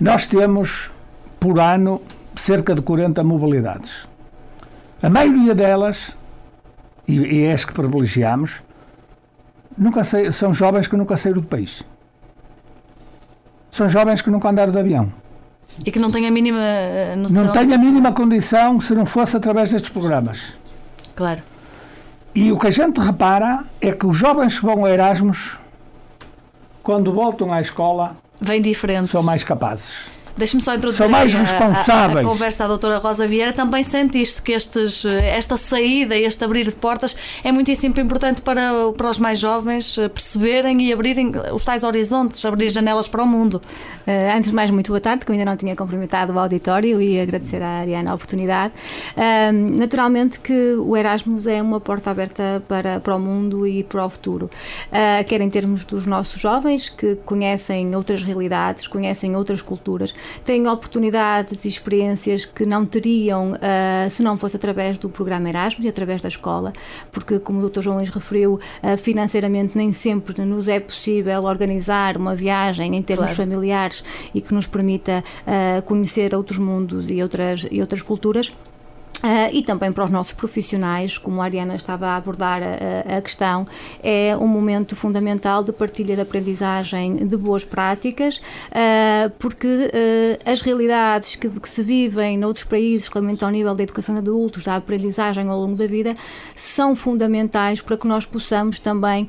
Nós 0.00 0.26
temos, 0.26 0.90
por 1.38 1.58
ano, 1.60 2.02
cerca 2.36 2.74
de 2.74 2.82
40 2.82 3.22
mobilidades. 3.22 4.08
A 5.04 5.10
maioria 5.10 5.54
delas 5.54 6.16
e, 7.06 7.18
e 7.18 7.44
é 7.44 7.52
as 7.52 7.62
que 7.62 7.74
privilegiamos, 7.74 8.62
nunca 9.76 10.02
sei, 10.02 10.32
são 10.32 10.50
jovens 10.54 10.88
que 10.88 10.96
nunca 10.96 11.14
saíram 11.14 11.42
do 11.42 11.46
país. 11.46 11.82
São 13.70 13.86
jovens 13.86 14.22
que 14.22 14.30
nunca 14.30 14.48
andaram 14.48 14.72
de 14.72 14.78
avião. 14.78 15.12
E 15.84 15.92
que 15.92 15.98
não 15.98 16.10
têm 16.10 16.26
a 16.26 16.30
mínima 16.30 16.58
eh, 16.58 17.16
noção. 17.16 17.44
Não 17.44 17.52
têm 17.52 17.74
a 17.74 17.76
mínima 17.76 18.12
condição 18.12 18.80
se 18.80 18.94
não 18.94 19.04
fosse 19.04 19.36
através 19.36 19.70
destes 19.70 19.90
programas. 19.90 20.56
Claro. 21.14 21.42
E 22.34 22.50
o 22.50 22.58
que 22.58 22.68
a 22.68 22.70
gente 22.70 22.98
repara 22.98 23.62
é 23.82 23.92
que 23.92 24.06
os 24.06 24.16
jovens 24.16 24.58
que 24.58 24.64
vão 24.64 24.86
a 24.86 24.90
Erasmus, 24.90 25.58
quando 26.82 27.12
voltam 27.12 27.52
à 27.52 27.60
escola, 27.60 28.16
Vem 28.40 28.62
diferente. 28.62 29.10
são 29.10 29.22
mais 29.22 29.44
capazes. 29.44 30.13
Deixe-me 30.36 30.60
só 30.62 30.74
introduzir 30.74 30.98
São 31.04 31.08
mais 31.08 31.34
aqui 31.34 31.36
a- 31.44 31.46
a- 31.46 31.68
responsáveis. 31.68 32.26
A, 32.26 32.28
conversa 32.28 32.64
à 32.64 32.66
doutora 32.68 32.98
Rosa 32.98 33.26
Vieira. 33.26 33.52
Também 33.52 33.84
sente 33.84 34.20
isto, 34.20 34.42
que 34.42 34.52
estes, 34.52 35.04
esta 35.04 35.56
saída, 35.56 36.16
este 36.16 36.42
abrir 36.44 36.64
de 36.64 36.72
portas 36.74 37.14
é 37.44 37.52
muitíssimo 37.52 37.98
importante 38.00 38.42
para, 38.42 38.92
para 38.96 39.08
os 39.08 39.18
mais 39.18 39.38
jovens 39.38 39.96
eh, 39.96 40.08
perceberem 40.08 40.82
e 40.82 40.92
abrirem 40.92 41.32
os 41.52 41.64
tais 41.64 41.84
horizontes, 41.84 42.44
abrir 42.44 42.68
janelas 42.68 43.06
para 43.06 43.22
o 43.22 43.26
mundo. 43.26 43.62
Uh, 44.06 44.36
antes 44.36 44.50
de 44.50 44.56
mais, 44.56 44.70
muito 44.70 44.88
boa 44.88 45.00
tarde, 45.00 45.24
que 45.24 45.30
eu 45.30 45.34
ainda 45.34 45.44
não 45.46 45.56
tinha 45.56 45.74
cumprimentado 45.74 46.32
o 46.32 46.38
auditório 46.38 47.00
e 47.00 47.18
agradecer 47.20 47.62
à 47.62 47.78
Ariana 47.78 48.10
a 48.10 48.14
oportunidade. 48.14 48.74
Um, 49.16 49.78
naturalmente 49.78 50.40
que 50.40 50.74
o 50.74 50.96
Erasmus 50.96 51.46
é 51.46 51.62
uma 51.62 51.80
porta 51.80 52.10
aberta 52.10 52.62
para, 52.68 53.00
para 53.00 53.16
o 53.16 53.18
mundo 53.18 53.66
e 53.66 53.82
para 53.82 54.04
o 54.04 54.10
futuro, 54.10 54.50
uh, 54.90 55.24
quer 55.24 55.40
em 55.40 55.48
termos 55.48 55.84
dos 55.84 56.04
nossos 56.06 56.40
jovens 56.40 56.88
que 56.90 57.16
conhecem 57.24 57.94
outras 57.96 58.22
realidades, 58.22 58.86
conhecem 58.86 59.34
outras 59.36 59.62
culturas, 59.62 60.14
têm 60.44 60.66
oportunidades 60.68 61.64
e 61.64 61.68
experiências 61.68 62.44
que 62.44 62.64
não 62.64 62.84
teriam 62.86 63.52
uh, 63.52 64.10
se 64.10 64.22
não 64.22 64.36
fosse 64.36 64.56
através 64.56 64.98
do 64.98 65.08
programa 65.08 65.48
Erasmus 65.48 65.84
e 65.84 65.88
através 65.88 66.20
da 66.22 66.28
escola, 66.28 66.72
porque, 67.10 67.38
como 67.38 67.60
o 67.60 67.68
Dr. 67.68 67.82
João 67.82 67.96
Luís 67.96 68.10
referiu, 68.10 68.54
uh, 68.54 68.96
financeiramente 68.96 69.76
nem 69.76 69.92
sempre 69.92 70.44
nos 70.44 70.68
é 70.68 70.80
possível 70.80 71.44
organizar 71.44 72.16
uma 72.16 72.34
viagem 72.34 72.96
em 72.96 73.02
termos 73.02 73.26
Claro. 73.26 73.36
familiares 73.36 74.04
e 74.34 74.40
que 74.40 74.52
nos 74.52 74.66
permita 74.66 75.24
uh, 75.46 75.82
conhecer 75.82 76.34
outros 76.34 76.58
mundos 76.58 77.10
e 77.10 77.22
outras, 77.22 77.66
e 77.70 77.80
outras 77.80 78.02
culturas. 78.02 78.52
Uh, 79.24 79.48
e 79.54 79.62
também 79.62 79.90
para 79.90 80.04
os 80.04 80.10
nossos 80.10 80.34
profissionais, 80.34 81.16
como 81.16 81.40
a 81.40 81.44
Ariana 81.44 81.74
estava 81.74 82.08
a 82.08 82.16
abordar 82.16 82.60
a, 82.62 83.16
a 83.16 83.22
questão, 83.22 83.66
é 84.02 84.36
um 84.36 84.46
momento 84.46 84.94
fundamental 84.94 85.64
de 85.64 85.72
partilha 85.72 86.14
de 86.14 86.20
aprendizagem 86.20 87.26
de 87.26 87.34
boas 87.34 87.64
práticas, 87.64 88.36
uh, 88.36 89.30
porque 89.38 89.66
uh, 89.66 90.50
as 90.50 90.60
realidades 90.60 91.36
que, 91.36 91.48
que 91.48 91.68
se 91.70 91.82
vivem 91.82 92.36
noutros 92.36 92.66
países, 92.66 93.08
realmente 93.08 93.42
ao 93.42 93.50
nível 93.50 93.74
da 93.74 93.82
educação 93.82 94.14
de 94.14 94.20
adultos, 94.20 94.64
da 94.64 94.76
aprendizagem 94.76 95.48
ao 95.48 95.58
longo 95.58 95.74
da 95.74 95.86
vida, 95.86 96.14
são 96.54 96.94
fundamentais 96.94 97.80
para 97.80 97.96
que 97.96 98.06
nós 98.06 98.26
possamos 98.26 98.78
também 98.78 99.26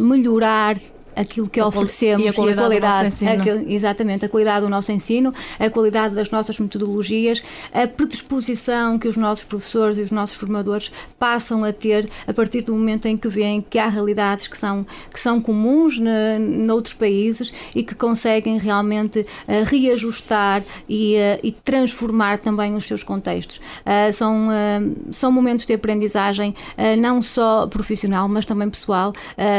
melhorar 0.00 0.76
aquilo 1.14 1.48
que 1.48 1.60
A 1.60 1.66
oferecemos 1.66 2.24
e 2.24 2.28
a 2.28 2.32
qualidade 2.32 2.74
do 2.74 2.80
nosso 2.86 3.06
ensino. 3.06 3.30
aquilo- 3.32 3.64
exatamente, 3.68 4.24
a 4.24 4.28
qualidade 4.28 4.60
do 4.64 4.68
nosso 4.68 4.92
ensino, 4.92 5.32
a 5.58 5.70
qualidade 5.70 6.14
das 6.14 6.30
nossas 6.30 6.58
metodologias, 6.58 7.42
a 7.72 7.86
predisposição 7.86 8.98
que 8.98 9.08
os 9.08 9.16
nossos 9.16 9.44
professores 9.44 9.98
e 9.98 10.02
os 10.02 10.10
nossos 10.10 10.36
formadores 10.36 10.90
passam 11.18 11.64
a 11.64 11.72
ter 11.72 12.08
a 12.26 12.32
partir 12.32 12.62
do 12.62 12.72
momento 12.72 13.06
em 13.06 13.16
que 13.16 13.28
veem 13.28 13.60
que 13.68 13.78
há 13.78 13.88
realidades 13.88 14.48
que 14.48 14.56
são, 14.56 14.86
que 15.12 15.20
são 15.20 15.40
comuns 15.40 15.98
na, 15.98 16.38
noutros 16.38 16.94
países 16.94 17.52
e 17.74 17.82
que 17.82 17.94
conseguem 17.94 18.58
realmente 18.58 19.26
eh, 19.48 19.62
reajustar 19.64 20.62
e, 20.88 21.14
eh, 21.16 21.40
e 21.42 21.52
transformar 21.52 22.38
também 22.38 22.74
os 22.74 22.84
seus 22.84 23.02
contextos. 23.02 23.60
Ah, 23.84 24.10
são, 24.12 24.48
são 25.10 25.30
momentos 25.32 25.66
de 25.66 25.74
aprendizagem 25.74 26.54
não 26.98 27.20
só 27.20 27.66
profissional, 27.66 28.28
mas 28.28 28.44
também 28.44 28.68
pessoal. 28.70 29.12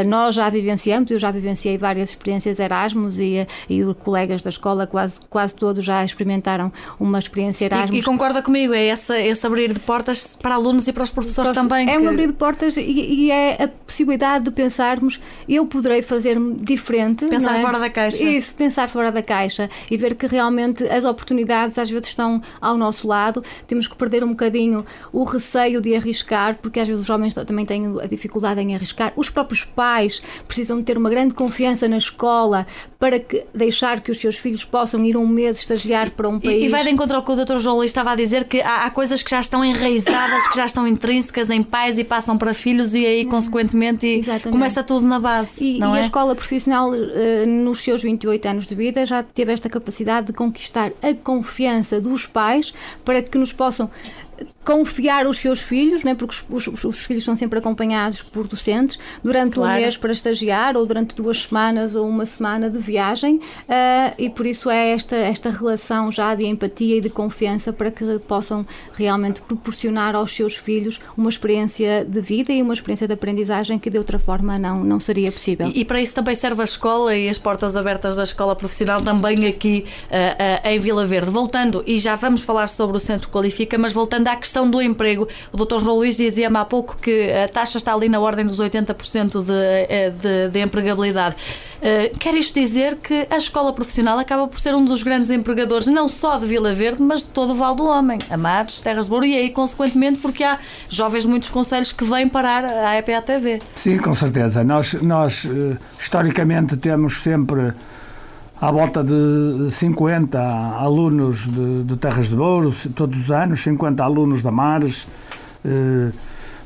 Nós 0.07 0.35
já 0.35 0.49
vivenciamos, 0.49 1.11
eu 1.11 1.19
já 1.19 1.29
vivenciei 1.31 1.42
várias 1.77 2.09
experiências 2.09 2.59
Erasmus 2.59 3.19
e, 3.19 3.47
e 3.69 3.83
os 3.83 3.95
colegas 3.97 4.41
da 4.41 4.49
escola, 4.49 4.87
quase, 4.87 5.19
quase 5.29 5.53
todos 5.53 5.83
já 5.83 6.03
experimentaram 6.03 6.71
uma 6.99 7.19
experiência 7.19 7.65
Erasmus. 7.65 7.97
E, 7.97 7.99
e 7.99 8.03
concorda 8.03 8.41
comigo, 8.41 8.73
é 8.73 8.85
essa, 8.85 9.19
esse 9.19 9.45
abrir 9.45 9.73
de 9.73 9.79
portas 9.79 10.35
para 10.35 10.55
alunos 10.55 10.87
e 10.87 10.93
para 10.93 11.03
os 11.03 11.11
professores 11.11 11.51
também. 11.51 11.89
É 11.89 11.97
que- 11.97 12.03
um 12.03 12.09
abrir 12.09 12.27
de 12.27 12.33
portas 12.33 12.77
e, 12.77 12.81
e 12.81 13.31
é 13.31 13.63
a 13.63 13.67
possibilidade 13.67 14.45
de 14.45 14.51
pensarmos 14.51 15.19
eu 15.47 15.65
poderei 15.65 16.01
fazer 16.01 16.37
diferente. 16.61 17.25
Pensar 17.25 17.57
é? 17.57 17.61
fora 17.61 17.79
da 17.79 17.89
caixa. 17.89 18.23
Isso, 18.23 18.55
pensar 18.55 18.89
fora 18.89 19.11
da 19.11 19.21
caixa 19.21 19.69
e 19.89 19.97
ver 19.97 20.15
que 20.15 20.27
realmente 20.27 20.83
as 20.87 21.05
oportunidades 21.05 21.77
às 21.77 21.89
vezes 21.89 22.07
estão 22.07 22.41
ao 22.59 22.77
nosso 22.77 23.07
lado. 23.07 23.43
Temos 23.67 23.87
que 23.87 23.95
perder 23.95 24.23
um 24.23 24.29
bocadinho 24.29 24.85
o 25.11 25.23
receio 25.23 25.81
de 25.81 25.95
arriscar, 25.95 26.57
porque 26.57 26.79
às 26.79 26.87
vezes 26.87 27.01
os 27.01 27.07
jovens 27.07 27.33
também 27.33 27.65
têm 27.65 27.99
a 28.01 28.07
dificuldade 28.07 28.59
em 28.61 28.75
arriscar. 28.75 29.13
Os 29.15 29.29
próprios 29.29 29.63
pais 29.63 30.21
precisam 30.47 30.77
de 30.77 30.83
ter 30.83 30.97
uma 30.97 31.09
grande 31.09 31.32
confiança 31.33 31.87
na 31.87 31.97
escola 31.97 32.65
para 32.99 33.19
que, 33.19 33.43
deixar 33.53 33.99
que 33.99 34.11
os 34.11 34.17
seus 34.17 34.37
filhos 34.37 34.63
possam 34.63 35.03
ir 35.03 35.17
um 35.17 35.27
mês 35.27 35.59
estagiar 35.59 36.11
para 36.11 36.29
um 36.29 36.39
país. 36.39 36.63
E, 36.63 36.65
e 36.65 36.69
vai 36.69 36.83
de 36.83 36.89
encontro 36.89 37.15
ao 37.15 37.23
que 37.23 37.31
o 37.31 37.35
Dr. 37.35 37.57
João 37.57 37.77
Luís 37.77 37.91
estava 37.91 38.11
a 38.11 38.15
dizer 38.15 38.45
que 38.45 38.61
há, 38.61 38.85
há 38.85 38.89
coisas 38.89 39.21
que 39.21 39.29
já 39.29 39.41
estão 39.41 39.63
enraizadas, 39.63 40.47
que 40.47 40.55
já 40.55 40.65
estão 40.65 40.87
intrínsecas 40.87 41.49
em 41.49 41.61
pais 41.61 41.99
e 41.99 42.03
passam 42.03 42.37
para 42.37 42.53
filhos 42.53 42.93
e 42.93 43.05
aí, 43.05 43.25
consequentemente, 43.25 44.05
e 44.07 44.19
Exatamente. 44.19 44.51
começa 44.51 44.83
tudo 44.83 45.05
na 45.05 45.19
base. 45.19 45.63
E, 45.63 45.79
e 45.79 45.81
é? 45.81 45.85
a 45.85 45.99
escola 45.99 46.35
profissional, 46.35 46.93
eh, 46.95 47.45
nos 47.45 47.83
seus 47.83 48.01
28 48.01 48.45
anos 48.47 48.67
de 48.67 48.75
vida, 48.75 49.05
já 49.05 49.21
teve 49.21 49.51
esta 49.51 49.69
capacidade 49.69 50.27
de 50.27 50.33
conquistar 50.33 50.91
a 51.01 51.13
confiança 51.13 51.99
dos 51.99 52.25
pais 52.25 52.73
para 53.03 53.21
que 53.21 53.37
nos 53.37 53.51
possam 53.51 53.89
confiar 54.63 55.27
os 55.27 55.37
seus 55.39 55.61
filhos, 55.61 56.03
né, 56.03 56.15
porque 56.15 56.35
os, 56.49 56.67
os- 56.67 56.83
os 56.85 56.99
filhos 57.05 57.23
são 57.23 57.35
sempre 57.35 57.59
acompanhados 57.59 58.21
por 58.21 58.47
docentes, 58.47 58.97
durante 59.23 59.55
Claro. 59.55 59.77
um 59.77 59.81
mês 59.81 59.97
para 59.97 60.11
estagiar 60.11 60.77
ou 60.77 60.85
durante 60.85 61.15
duas 61.15 61.43
semanas 61.43 61.95
ou 61.95 62.07
uma 62.07 62.25
semana 62.25 62.69
de 62.69 62.77
viagem 62.79 63.41
ah, 63.67 64.13
e 64.17 64.29
por 64.29 64.45
isso 64.45 64.69
é 64.69 64.91
esta, 64.91 65.15
esta 65.15 65.49
relação 65.49 66.11
já 66.11 66.33
de 66.33 66.45
empatia 66.45 66.97
e 66.97 67.01
de 67.01 67.09
confiança 67.09 67.73
para 67.73 67.91
que 67.91 68.05
possam 68.27 68.65
realmente 68.93 69.41
proporcionar 69.41 70.15
aos 70.15 70.31
seus 70.33 70.55
filhos 70.55 70.99
uma 71.17 71.29
experiência 71.29 72.05
de 72.05 72.21
vida 72.21 72.53
e 72.53 72.61
uma 72.61 72.73
experiência 72.73 73.07
de 73.07 73.13
aprendizagem 73.13 73.77
que 73.77 73.89
de 73.89 73.97
outra 73.97 74.17
forma 74.17 74.57
não, 74.57 74.81
não 74.83 74.99
seria 74.99 75.31
possível. 75.31 75.67
E, 75.67 75.81
e 75.81 75.85
para 75.85 75.99
isso 76.01 76.15
também 76.15 76.35
serve 76.35 76.61
a 76.61 76.65
escola 76.65 77.15
e 77.15 77.27
as 77.27 77.37
portas 77.37 77.75
abertas 77.75 78.15
da 78.15 78.23
escola 78.23 78.55
profissional 78.55 79.01
também 79.01 79.45
aqui 79.45 79.85
ah, 80.09 80.61
ah, 80.63 80.71
em 80.71 80.79
Vila 80.79 81.05
Verde. 81.05 81.29
Voltando, 81.29 81.83
e 81.85 81.97
já 81.97 82.15
vamos 82.15 82.41
falar 82.41 82.67
sobre 82.69 82.95
o 82.95 82.99
Centro 82.99 83.29
Qualifica, 83.29 83.77
mas 83.77 83.91
voltando 83.91 84.22
à 84.27 84.35
questão 84.35 84.69
do 84.69 84.81
emprego, 84.81 85.27
o 85.51 85.57
Dr. 85.57 85.79
João 85.79 85.97
Luís 85.97 86.17
dizia-me 86.17 86.57
há 86.57 86.65
pouco 86.65 86.97
que 86.97 87.31
a 87.31 87.47
taxa 87.47 87.77
está 87.77 87.93
ali 87.93 88.09
na 88.09 88.19
ordem 88.19 88.45
dos 88.45 88.59
80% 88.59 89.43
de, 89.43 89.53
eh, 89.53 90.11
de, 90.11 90.49
de 90.49 90.59
empregabilidade. 90.59 91.35
Ah, 91.83 92.09
quer 92.17 92.33
isto 92.35 92.57
dizer 92.57 92.95
que 92.95 93.27
a 93.29 93.35
escola 93.35 93.73
profissional 93.73 94.17
acaba 94.17 94.47
por 94.47 94.57
ser 94.57 94.73
um 94.73 94.85
dos 94.85 95.03
grandes 95.03 95.29
empregadores, 95.29 95.85
não 95.87 96.07
só 96.07 96.37
de 96.37 96.45
Vila 96.45 96.73
Verde, 96.73 97.03
mas 97.03 97.19
de 97.19 97.25
todo 97.25 97.51
o 97.51 97.55
Val 97.55 97.75
do 97.75 97.85
Homem, 97.85 98.17
Amares, 98.29 98.79
Terras 98.79 99.05
de 99.05 99.09
Bouro, 99.09 99.25
e 99.25 99.35
aí, 99.35 99.49
consequentemente, 99.49 100.19
porque 100.19 100.45
há 100.45 100.57
jovens 100.87 101.25
muitos 101.25 101.49
conselhos 101.49 101.91
que 101.91 102.05
vêm 102.05 102.27
parar 102.27 102.63
à 102.63 102.95
EPA-TV. 102.97 103.61
Sim, 103.75 103.97
com 103.97 104.15
certeza. 104.15 104.63
Nós, 104.63 104.93
nós 104.93 105.45
eh, 105.45 105.77
historicamente 105.99 106.77
temos 106.77 107.21
sempre 107.21 107.73
à 108.63 108.71
volta 108.71 109.03
de 109.03 109.67
50 109.69 110.39
alunos 110.39 111.45
de, 111.47 111.83
de 111.83 111.97
Terras 111.97 112.29
de 112.29 112.35
Ouro, 112.35 112.73
todos 112.95 113.17
os 113.19 113.29
anos, 113.29 113.61
50 113.61 114.01
alunos 114.01 114.41
da 114.41 114.51
Mares. 114.51 115.07
eh, 115.65 116.11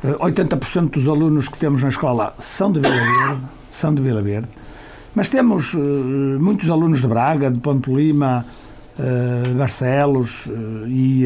eh, 0.04 0.08
80% 0.20 0.92
dos 0.92 1.08
alunos 1.08 1.48
que 1.50 1.58
temos 1.58 1.82
na 1.82 1.90
escola 1.90 2.36
são 2.38 2.72
de 2.72 2.80
Vila 2.80 2.94
Verde, 2.94 3.42
são 3.72 3.96
de 3.96 4.02
Vila 4.04 4.22
Verde. 4.22 4.48
Mas 5.16 5.28
temos 5.28 5.74
eh, 5.74 5.78
muitos 6.40 6.70
alunos 6.70 7.02
de 7.02 7.08
Braga, 7.08 7.50
de 7.50 7.60
Ponte 7.60 7.90
Lima, 7.92 8.46
eh, 9.00 9.54
Barcelos 9.58 10.48
e, 10.88 11.26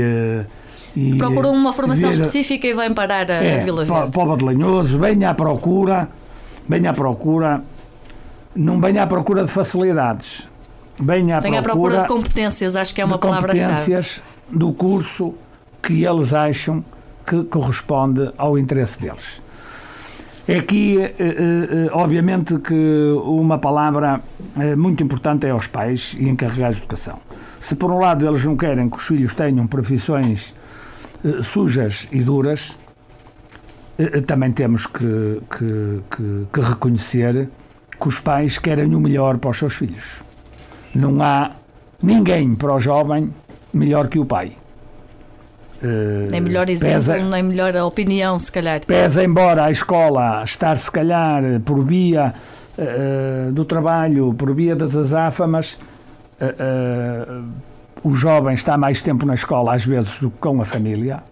e 0.96 1.16
Procuram 1.18 1.52
uma 1.52 1.74
formação 1.74 2.08
Vieira- 2.10 2.24
específica 2.24 2.66
e 2.66 2.74
vêm 2.74 2.94
parar 2.94 3.30
a, 3.30 3.40
a 3.40 3.44
é, 3.44 3.58
Vila 3.66 3.86
po- 3.86 3.94
Verde. 3.94 4.12
Póvoa 4.14 4.38
de 4.38 4.46
Lanhoso, 4.46 4.98
venha 4.98 5.32
à 5.32 5.34
procura, 5.34 6.08
venha 6.70 6.92
à 6.92 6.94
procura, 6.94 7.62
não 8.56 8.80
venha 8.80 9.04
à 9.04 9.08
procura 9.08 9.44
de 9.44 9.52
facilidades, 9.52 10.48
venha 11.02 11.38
à 11.38 11.40
Vêm 11.40 11.58
à 11.58 11.62
procura 11.62 12.02
de 12.02 12.08
competências, 12.08 12.76
acho 12.76 12.94
que 12.94 13.02
é 13.02 13.06
uma 13.06 13.18
palavra-chave. 13.18 13.64
competências 13.66 14.22
do 14.50 14.72
curso 14.74 15.34
que 15.82 16.04
eles 16.06 16.34
acham 16.34 16.84
que 17.26 17.44
corresponde 17.46 18.32
ao 18.38 18.58
interesse 18.58 19.00
deles. 19.00 19.42
É 20.48 20.58
Aqui, 20.58 20.98
eh, 21.00 21.14
eh, 21.20 21.26
eh, 21.88 21.90
obviamente, 21.94 22.58
que 22.60 23.14
uma 23.24 23.58
palavra 23.58 24.20
muito 24.78 25.02
importante 25.04 25.46
é 25.46 25.52
aos 25.52 25.68
pais 25.68 26.16
e 26.20 26.28
encarregados 26.28 26.78
de 26.78 26.84
educação. 26.84 27.20
Se, 27.60 27.76
por 27.76 27.92
um 27.92 28.00
lado, 28.00 28.26
eles 28.28 28.44
não 28.44 28.58
querem 28.58 28.90
que 28.90 28.98
os 28.98 29.06
filhos 29.06 29.34
tenham 29.34 29.68
profissões 29.68 30.54
sujas 31.44 32.08
e 32.12 32.22
duras, 32.22 32.76
também 34.26 34.52
temos 34.52 34.88
que, 34.88 35.42
que- 35.58 36.02
que- 36.16 36.46
que 36.52 36.60
reconhecer 36.60 37.48
que 38.00 38.08
os 38.08 38.20
pais 38.20 38.58
querem 38.58 38.96
o 38.96 39.00
melhor 39.00 39.38
para 39.38 39.52
os 39.52 39.58
seus 39.60 39.76
filhos. 39.76 40.22
Não 40.94 41.22
há 41.22 41.52
ninguém 42.02 42.56
para 42.56 42.74
o 42.74 42.80
jovem 42.80 43.34
melhor 43.74 44.08
que 44.08 44.20
o 44.20 44.26
pai. 44.26 44.58
Uh, 45.82 46.30
nem 46.30 46.42
melhor 46.42 46.70
exemplo, 46.70 46.94
pesa, 46.94 47.18
nem 47.18 47.42
melhor 47.42 47.76
opinião, 47.78 48.38
se 48.38 48.52
calhar. 48.52 48.82
Pesa, 48.86 49.24
embora 49.24 49.66
a 49.66 49.72
escola 49.72 50.44
estar, 50.44 50.78
se 50.78 50.92
calhar, 50.92 51.42
por 51.66 51.84
via 51.84 52.36
uh, 52.78 53.52
do 53.52 53.66
trabalho, 53.66 54.32
por 54.34 54.54
via 54.54 54.76
das 54.76 54.96
azáfamas, 54.96 55.80
uh, 56.40 57.44
o 58.04 58.14
jovem 58.14 58.54
está 58.54 58.78
mais 58.78 59.02
tempo 59.02 59.26
na 59.26 59.34
escola, 59.34 59.74
às 59.74 59.84
vezes, 59.84 60.20
do 60.20 60.30
que 60.30 60.38
com 60.38 60.62
a 60.62 60.66
família, 60.66 61.24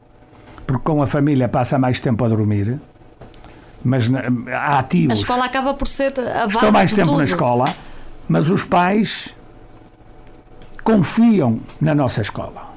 porque 0.65 0.83
com 0.83 1.01
a 1.01 1.05
família 1.05 1.47
passa 1.47 1.77
mais 1.77 1.99
tempo 1.99 2.25
a 2.25 2.27
dormir. 2.27 2.79
Mas 3.83 4.09
há 4.51 4.79
ativos. 4.79 5.19
A 5.19 5.21
escola 5.21 5.45
acaba 5.45 5.73
por 5.75 5.87
ser 5.87 6.13
a 6.19 6.41
base 6.41 6.55
Estão 6.55 6.71
mais 6.71 6.91
tempo 6.91 7.09
tudo. 7.09 7.17
na 7.19 7.23
escola, 7.23 7.75
mas 8.27 8.49
os 8.49 8.65
pais 8.65 9.35
confiam 10.89 11.59
na 11.79 11.93
nossa 11.93 12.21
escola. 12.21 12.73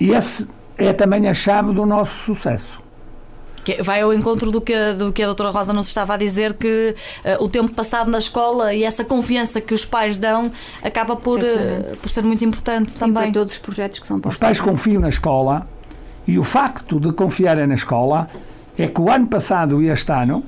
E 0.00 0.12
esse 0.12 0.46
é 0.78 0.92
também 0.92 1.28
a 1.28 1.34
chave 1.34 1.72
do 1.72 1.84
nosso 1.84 2.14
sucesso. 2.24 2.80
Que 3.64 3.82
vai 3.82 4.02
ao 4.02 4.14
encontro 4.14 4.52
do 4.52 4.60
que, 4.60 4.92
do 4.92 5.12
que 5.12 5.20
a 5.20 5.26
doutora 5.26 5.50
Rosa 5.50 5.72
nos 5.72 5.88
estava 5.88 6.14
a 6.14 6.16
dizer, 6.16 6.54
que 6.54 6.94
uh, 7.24 7.42
o 7.42 7.48
tempo 7.48 7.74
passado 7.74 8.08
na 8.08 8.18
escola 8.18 8.72
e 8.72 8.84
essa 8.84 9.04
confiança 9.04 9.60
que 9.60 9.74
os 9.74 9.84
pais 9.84 10.16
dão 10.16 10.52
acaba 10.80 11.16
por, 11.16 11.40
uh, 11.40 11.96
por 12.00 12.08
ser 12.08 12.22
muito 12.22 12.44
importante 12.44 12.92
Sim, 12.92 12.98
também. 12.98 13.32
todos 13.32 13.54
os 13.54 13.58
projetos 13.58 13.98
que 13.98 14.06
são 14.06 14.20
postos. 14.20 14.36
Os 14.36 14.40
pais 14.40 14.60
confiam 14.60 15.00
na 15.00 15.08
escola 15.08 15.66
e 16.24 16.38
o 16.38 16.44
facto 16.44 17.00
de 17.00 17.12
confiarem 17.12 17.66
na 17.66 17.74
escola 17.74 18.28
é 18.78 18.86
que 18.86 19.00
o 19.00 19.10
ano 19.10 19.26
passado 19.26 19.82
e 19.82 19.88
este 19.88 20.12
ano, 20.12 20.44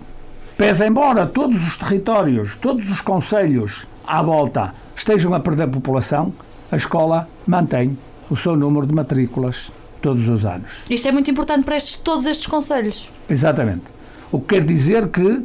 pese 0.56 0.86
embora 0.86 1.26
todos 1.26 1.66
os 1.66 1.76
territórios, 1.76 2.54
todos 2.54 2.88
os 2.88 3.00
conselhos 3.00 3.88
à 4.06 4.22
volta 4.22 4.72
estejam 4.94 5.34
a 5.34 5.40
perder 5.40 5.66
população, 5.66 6.32
a 6.70 6.76
escola 6.76 7.28
mantém 7.46 7.96
o 8.30 8.36
seu 8.36 8.56
número 8.56 8.86
de 8.86 8.94
matrículas 8.94 9.72
todos 10.00 10.28
os 10.28 10.44
anos. 10.44 10.84
Isto 10.88 11.08
é 11.08 11.12
muito 11.12 11.30
importante 11.30 11.64
para 11.64 11.76
estes, 11.76 11.96
todos 11.96 12.26
estes 12.26 12.46
conselhos. 12.46 13.10
Exatamente. 13.28 13.84
O 14.30 14.38
que 14.40 14.54
quer 14.54 14.64
dizer 14.64 15.08
que, 15.08 15.44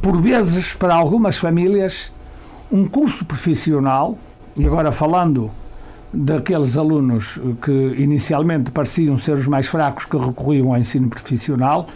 por 0.00 0.20
vezes, 0.20 0.74
para 0.74 0.94
algumas 0.94 1.36
famílias, 1.36 2.12
um 2.70 2.86
curso 2.86 3.24
profissional, 3.24 4.18
e 4.56 4.66
agora 4.66 4.90
falando 4.90 5.50
daqueles 6.12 6.78
alunos 6.78 7.38
que 7.62 7.94
inicialmente 7.98 8.70
pareciam 8.70 9.18
ser 9.18 9.34
os 9.34 9.46
mais 9.46 9.66
fracos 9.66 10.04
que 10.06 10.16
recorriam 10.16 10.72
ao 10.72 10.78
ensino 10.78 11.08
profissional, 11.08 11.88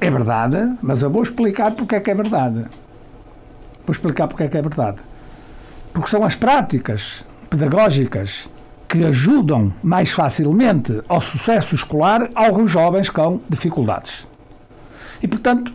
é 0.00 0.10
verdade, 0.10 0.76
mas 0.82 1.02
eu 1.02 1.10
vou 1.10 1.22
explicar 1.22 1.70
porque 1.70 1.94
é 1.94 2.00
que 2.00 2.10
é 2.10 2.14
verdade. 2.14 2.64
Vou 3.86 3.92
explicar 3.92 4.26
porque 4.26 4.42
é 4.42 4.48
que 4.48 4.58
é 4.58 4.62
verdade. 4.62 4.98
Porque 5.92 6.08
são 6.08 6.24
as 6.24 6.34
práticas 6.34 7.24
pedagógicas 7.50 8.48
que 8.88 9.04
ajudam 9.04 9.72
mais 9.82 10.12
facilmente 10.12 11.02
ao 11.08 11.20
sucesso 11.20 11.74
escolar 11.74 12.30
alguns 12.34 12.70
jovens 12.70 13.08
com 13.08 13.40
dificuldades. 13.48 14.26
E, 15.22 15.28
portanto, 15.28 15.72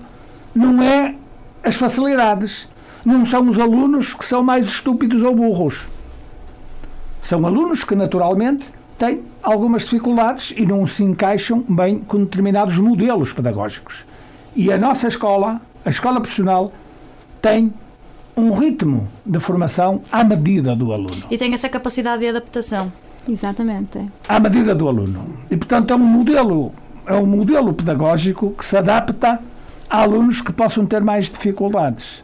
não 0.53 0.81
é 0.83 1.15
as 1.63 1.75
facilidades, 1.75 2.69
não 3.05 3.25
são 3.25 3.47
os 3.47 3.57
alunos 3.57 4.13
que 4.13 4.25
são 4.25 4.43
mais 4.43 4.67
estúpidos 4.67 5.23
ou 5.23 5.33
burros. 5.35 5.87
São 7.21 7.45
alunos 7.45 7.83
que, 7.83 7.95
naturalmente, 7.95 8.71
têm 8.97 9.23
algumas 9.41 9.83
dificuldades 9.83 10.53
e 10.55 10.65
não 10.65 10.85
se 10.85 11.03
encaixam 11.03 11.63
bem 11.67 11.99
com 11.99 12.19
determinados 12.23 12.77
modelos 12.77 13.33
pedagógicos. 13.33 14.05
E 14.55 14.71
a 14.71 14.77
nossa 14.77 15.07
escola, 15.07 15.61
a 15.85 15.89
escola 15.89 16.19
profissional, 16.19 16.71
tem 17.41 17.73
um 18.37 18.51
ritmo 18.51 19.07
de 19.25 19.39
formação 19.39 19.99
à 20.11 20.23
medida 20.23 20.75
do 20.75 20.93
aluno. 20.93 21.23
E 21.29 21.37
tem 21.37 21.51
essa 21.53 21.67
capacidade 21.67 22.19
de 22.19 22.29
adaptação. 22.29 22.93
Exatamente. 23.27 23.99
À 24.29 24.39
medida 24.39 24.75
do 24.75 24.87
aluno. 24.87 25.25
E, 25.49 25.57
portanto, 25.57 25.91
é 25.91 25.95
um 25.95 25.99
modelo, 25.99 26.71
é 27.07 27.15
um 27.15 27.25
modelo 27.25 27.73
pedagógico 27.73 28.51
que 28.51 28.63
se 28.63 28.77
adapta 28.77 29.41
a 29.89 30.01
alunos 30.01 30.39
que 30.39 30.53
possam 30.53 30.85
ter 30.85 31.01
mais 31.01 31.25
dificuldades. 31.25 32.23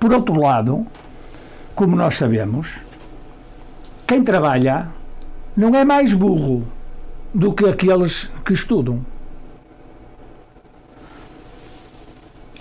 Por 0.00 0.12
outro 0.12 0.38
lado, 0.40 0.84
como 1.76 1.94
nós 1.94 2.16
sabemos, 2.16 2.80
quem 4.06 4.24
trabalha 4.24 4.88
não 5.56 5.74
é 5.76 5.84
mais 5.84 6.12
burro 6.12 6.66
do 7.32 7.52
que 7.52 7.64
aqueles 7.64 8.30
que 8.44 8.52
estudam. 8.52 9.00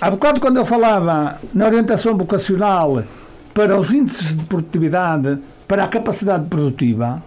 Há 0.01 0.09
bocado, 0.09 0.41
quando 0.41 0.57
eu 0.57 0.65
falava 0.65 1.37
na 1.53 1.67
orientação 1.67 2.17
vocacional 2.17 3.03
para 3.53 3.77
os 3.77 3.93
índices 3.93 4.35
de 4.35 4.43
produtividade, 4.45 5.37
para 5.67 5.83
a 5.83 5.87
capacidade 5.87 6.47
produtiva, 6.47 7.21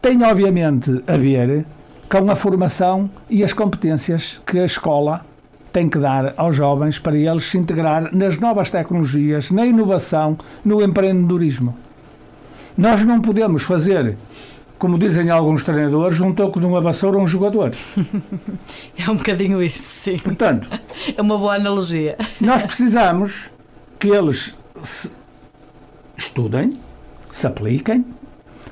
tem 0.00 0.24
obviamente 0.24 1.02
a 1.06 1.18
ver 1.18 1.66
com 2.08 2.30
a 2.30 2.34
formação 2.34 3.10
e 3.28 3.44
as 3.44 3.52
competências 3.52 4.40
que 4.46 4.58
a 4.58 4.64
escola 4.64 5.20
tem 5.70 5.86
que 5.86 5.98
dar 5.98 6.32
aos 6.38 6.56
jovens 6.56 6.98
para 6.98 7.14
eles 7.14 7.44
se 7.44 7.58
integrar 7.58 8.08
nas 8.10 8.38
novas 8.38 8.70
tecnologias, 8.70 9.50
na 9.50 9.66
inovação, 9.66 10.38
no 10.64 10.80
empreendedorismo. 10.80 11.76
Nós 12.74 13.04
não 13.04 13.20
podemos 13.20 13.64
fazer, 13.64 14.16
como 14.78 14.98
dizem 14.98 15.28
alguns 15.28 15.64
treinadores, 15.64 16.20
um 16.20 16.32
toque 16.32 16.60
de 16.60 16.66
uma 16.66 16.80
vassoura 16.80 17.18
a 17.18 17.20
um 17.20 17.28
jogador. 17.28 17.74
É 18.96 19.10
um 19.10 19.16
bocadinho 19.16 19.62
isso, 19.62 19.82
sim. 19.84 20.18
Portanto, 20.18 20.68
é 21.16 21.22
uma 21.22 21.38
boa 21.38 21.54
analogia. 21.54 22.16
Nós 22.40 22.62
precisamos 22.62 23.50
que 23.98 24.08
eles 24.08 24.56
se 24.82 25.10
estudem, 26.16 26.70
se 27.30 27.46
apliquem, 27.46 28.04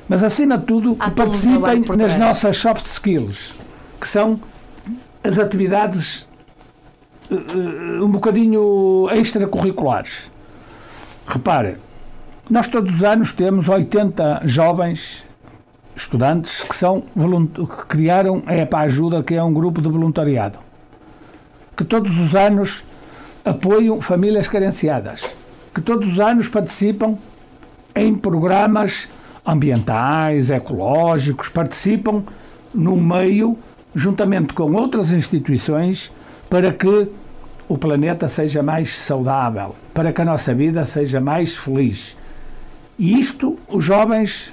mas 0.08 0.22
acima 0.22 0.58
de 0.58 0.66
tudo 0.66 0.94
que 0.94 1.10
participem 1.10 1.84
nas 1.96 2.18
nossas 2.18 2.56
soft 2.56 2.86
skills, 2.86 3.54
que 4.00 4.06
são 4.06 4.38
as 5.22 5.38
atividades 5.38 6.28
uh, 7.30 8.04
um 8.04 8.10
bocadinho 8.10 9.08
extracurriculares. 9.12 10.30
Repare, 11.26 11.76
nós 12.48 12.68
todos 12.68 12.96
os 12.96 13.04
anos 13.04 13.32
temos 13.32 13.68
80 13.68 14.42
jovens 14.44 15.25
estudantes 15.96 16.62
que 16.62 16.76
são 16.76 17.00
que 17.00 17.86
criaram 17.88 18.42
a 18.46 18.54
EPA 18.54 18.80
Ajuda, 18.80 19.22
que 19.22 19.34
é 19.34 19.42
um 19.42 19.52
grupo 19.52 19.80
de 19.80 19.88
voluntariado, 19.88 20.58
que 21.74 21.84
todos 21.84 22.16
os 22.20 22.36
anos 22.36 22.84
apoiam 23.44 24.00
famílias 24.00 24.46
carenciadas, 24.46 25.24
que 25.74 25.80
todos 25.80 26.12
os 26.12 26.20
anos 26.20 26.48
participam 26.48 27.16
em 27.94 28.14
programas 28.14 29.08
ambientais, 29.44 30.50
ecológicos, 30.50 31.48
participam 31.48 32.22
no 32.74 32.96
meio, 32.96 33.56
juntamente 33.94 34.52
com 34.52 34.72
outras 34.72 35.12
instituições, 35.12 36.12
para 36.50 36.72
que 36.72 37.08
o 37.68 37.78
planeta 37.78 38.28
seja 38.28 38.62
mais 38.62 38.94
saudável, 38.94 39.74
para 39.94 40.12
que 40.12 40.20
a 40.20 40.24
nossa 40.24 40.52
vida 40.54 40.84
seja 40.84 41.20
mais 41.20 41.56
feliz. 41.56 42.16
E 42.98 43.18
isto 43.18 43.58
os 43.68 43.84
jovens 43.84 44.52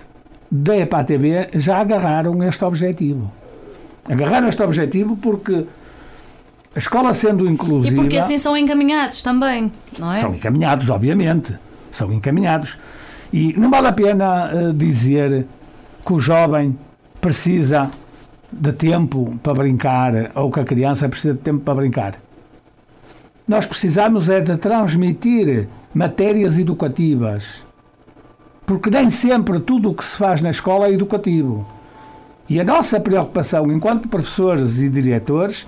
da 0.56 0.78
EPA-TV 0.78 1.50
já 1.56 1.80
agarraram 1.80 2.44
este 2.44 2.64
objetivo. 2.64 3.32
Agarraram 4.08 4.48
este 4.48 4.62
objetivo 4.62 5.18
porque 5.18 5.66
a 6.76 6.78
escola 6.78 7.12
sendo 7.16 7.50
inclusiva... 7.50 7.96
E 7.96 7.98
porque 7.98 8.18
assim 8.18 8.38
são 8.38 8.56
encaminhados 8.56 9.24
também, 9.24 9.72
não 9.98 10.14
é? 10.14 10.22
São 10.22 10.36
encaminhados, 10.36 10.90
obviamente. 10.92 11.58
São 11.90 12.14
encaminhados. 12.14 12.78
E 13.32 13.54
não 13.54 13.72
vale 13.72 13.88
a 13.88 13.94
pena 13.94 14.52
uh, 14.54 14.74
dizer 14.74 15.48
que 16.06 16.14
o 16.14 16.20
jovem 16.20 16.78
precisa 17.20 17.90
de 18.52 18.74
tempo 18.74 19.34
para 19.42 19.56
brincar 19.56 20.32
ou 20.36 20.52
que 20.52 20.60
a 20.60 20.64
criança 20.64 21.10
precisa 21.10 21.34
de 21.34 21.40
tempo 21.40 21.62
para 21.62 21.74
brincar. 21.74 22.14
Nós 23.48 23.66
precisamos 23.66 24.30
é 24.30 24.40
de 24.40 24.56
transmitir 24.58 25.68
matérias 25.96 26.60
educativas, 26.60 27.66
porque 28.74 28.90
nem 28.90 29.08
sempre 29.10 29.60
tudo 29.60 29.92
o 29.92 29.94
que 29.94 30.04
se 30.04 30.18
faz 30.18 30.42
na 30.42 30.50
escola 30.50 30.88
é 30.88 30.92
educativo. 30.92 31.66
E 32.50 32.60
a 32.60 32.64
nossa 32.64 33.00
preocupação, 33.00 33.72
enquanto 33.72 34.08
professores 34.08 34.80
e 34.80 34.90
diretores, 34.90 35.68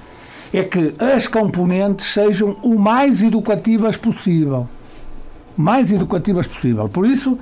é 0.51 0.63
que 0.63 0.93
as 0.99 1.27
componentes 1.27 2.07
sejam 2.07 2.57
o 2.63 2.79
mais 2.79 3.21
educativas 3.21 3.95
possível. 3.95 4.67
Mais 5.55 5.91
educativas 5.91 6.47
possível. 6.47 6.89
Por 6.89 7.05
isso, 7.05 7.37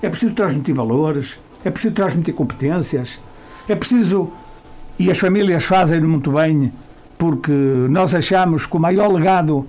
é 0.00 0.08
preciso 0.08 0.32
transmitir 0.32 0.74
valores, 0.74 1.38
é 1.62 1.70
preciso 1.70 1.94
transmitir 1.94 2.34
competências, 2.34 3.20
é 3.68 3.76
preciso. 3.76 4.30
E 4.98 5.10
as 5.10 5.18
famílias 5.18 5.64
fazem 5.64 6.00
muito 6.00 6.32
bem, 6.32 6.72
porque 7.18 7.52
nós 7.52 8.14
achamos 8.14 8.64
que 8.64 8.76
o 8.76 8.80
maior 8.80 9.12
legado 9.12 9.66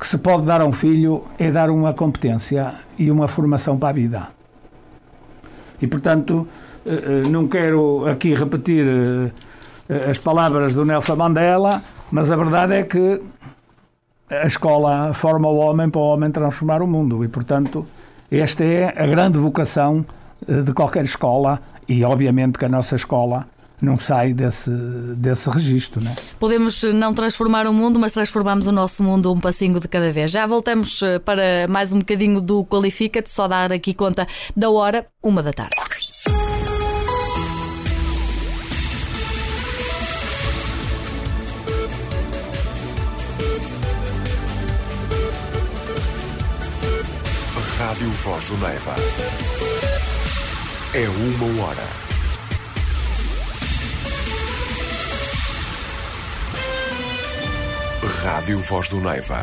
que 0.00 0.06
se 0.06 0.16
pode 0.16 0.46
dar 0.46 0.62
a 0.62 0.64
um 0.64 0.72
filho 0.72 1.22
é 1.38 1.50
dar 1.50 1.70
uma 1.70 1.92
competência 1.92 2.74
e 2.98 3.10
uma 3.10 3.28
formação 3.28 3.78
para 3.78 3.90
a 3.90 3.92
vida. 3.92 4.33
E, 5.84 5.86
portanto, 5.86 6.48
eh, 6.86 6.92
eh, 7.26 7.28
não 7.28 7.46
quero 7.46 8.08
aqui 8.08 8.32
repetir 8.34 8.86
eh, 8.88 10.10
as 10.10 10.16
palavras 10.16 10.72
do 10.72 10.82
Nelson 10.82 11.14
Mandela, 11.14 11.82
mas 12.10 12.30
a 12.30 12.36
verdade 12.36 12.72
é 12.72 12.82
que 12.82 13.20
a 14.30 14.46
escola 14.46 15.12
forma 15.12 15.46
o 15.46 15.56
homem 15.56 15.90
para 15.90 16.00
o 16.00 16.04
homem 16.04 16.30
transformar 16.30 16.80
o 16.80 16.86
mundo. 16.86 17.22
E, 17.22 17.28
portanto, 17.28 17.84
esta 18.30 18.64
é 18.64 18.94
a 18.96 19.06
grande 19.06 19.38
vocação 19.38 20.06
de 20.48 20.72
qualquer 20.72 21.04
escola 21.04 21.60
e, 21.86 22.02
obviamente, 22.02 22.58
que 22.58 22.64
a 22.64 22.68
nossa 22.68 22.94
escola 22.94 23.46
não 23.80 23.98
sai 23.98 24.32
desse, 24.32 24.70
desse 25.16 25.48
registro. 25.50 26.02
Né? 26.02 26.14
Podemos 26.38 26.82
não 26.82 27.12
transformar 27.12 27.66
o 27.66 27.72
mundo, 27.72 27.98
mas 27.98 28.12
transformamos 28.12 28.66
o 28.66 28.72
nosso 28.72 29.02
mundo 29.02 29.32
um 29.32 29.40
passinho 29.40 29.80
de 29.80 29.88
cada 29.88 30.10
vez. 30.10 30.30
Já 30.30 30.46
voltamos 30.46 31.02
eh, 31.02 31.18
para 31.18 31.66
mais 31.68 31.92
um 31.92 31.98
bocadinho 31.98 32.40
do 32.40 32.64
Qualifica-te, 32.64 33.30
só 33.30 33.46
dar 33.48 33.72
aqui 33.72 33.94
conta 33.94 34.26
da 34.56 34.70
hora, 34.70 35.06
uma 35.22 35.42
da 35.42 35.52
tarde. 35.52 35.74
Rádio 47.78 48.08
Voz 48.10 48.44
do 48.46 48.56
Neiva. 48.58 48.94
É 50.94 51.08
uma 51.08 51.64
hora. 51.64 52.03
Rádio 58.06 58.58
Voz 58.58 58.88
do 58.88 59.00
Neiva. 59.00 59.42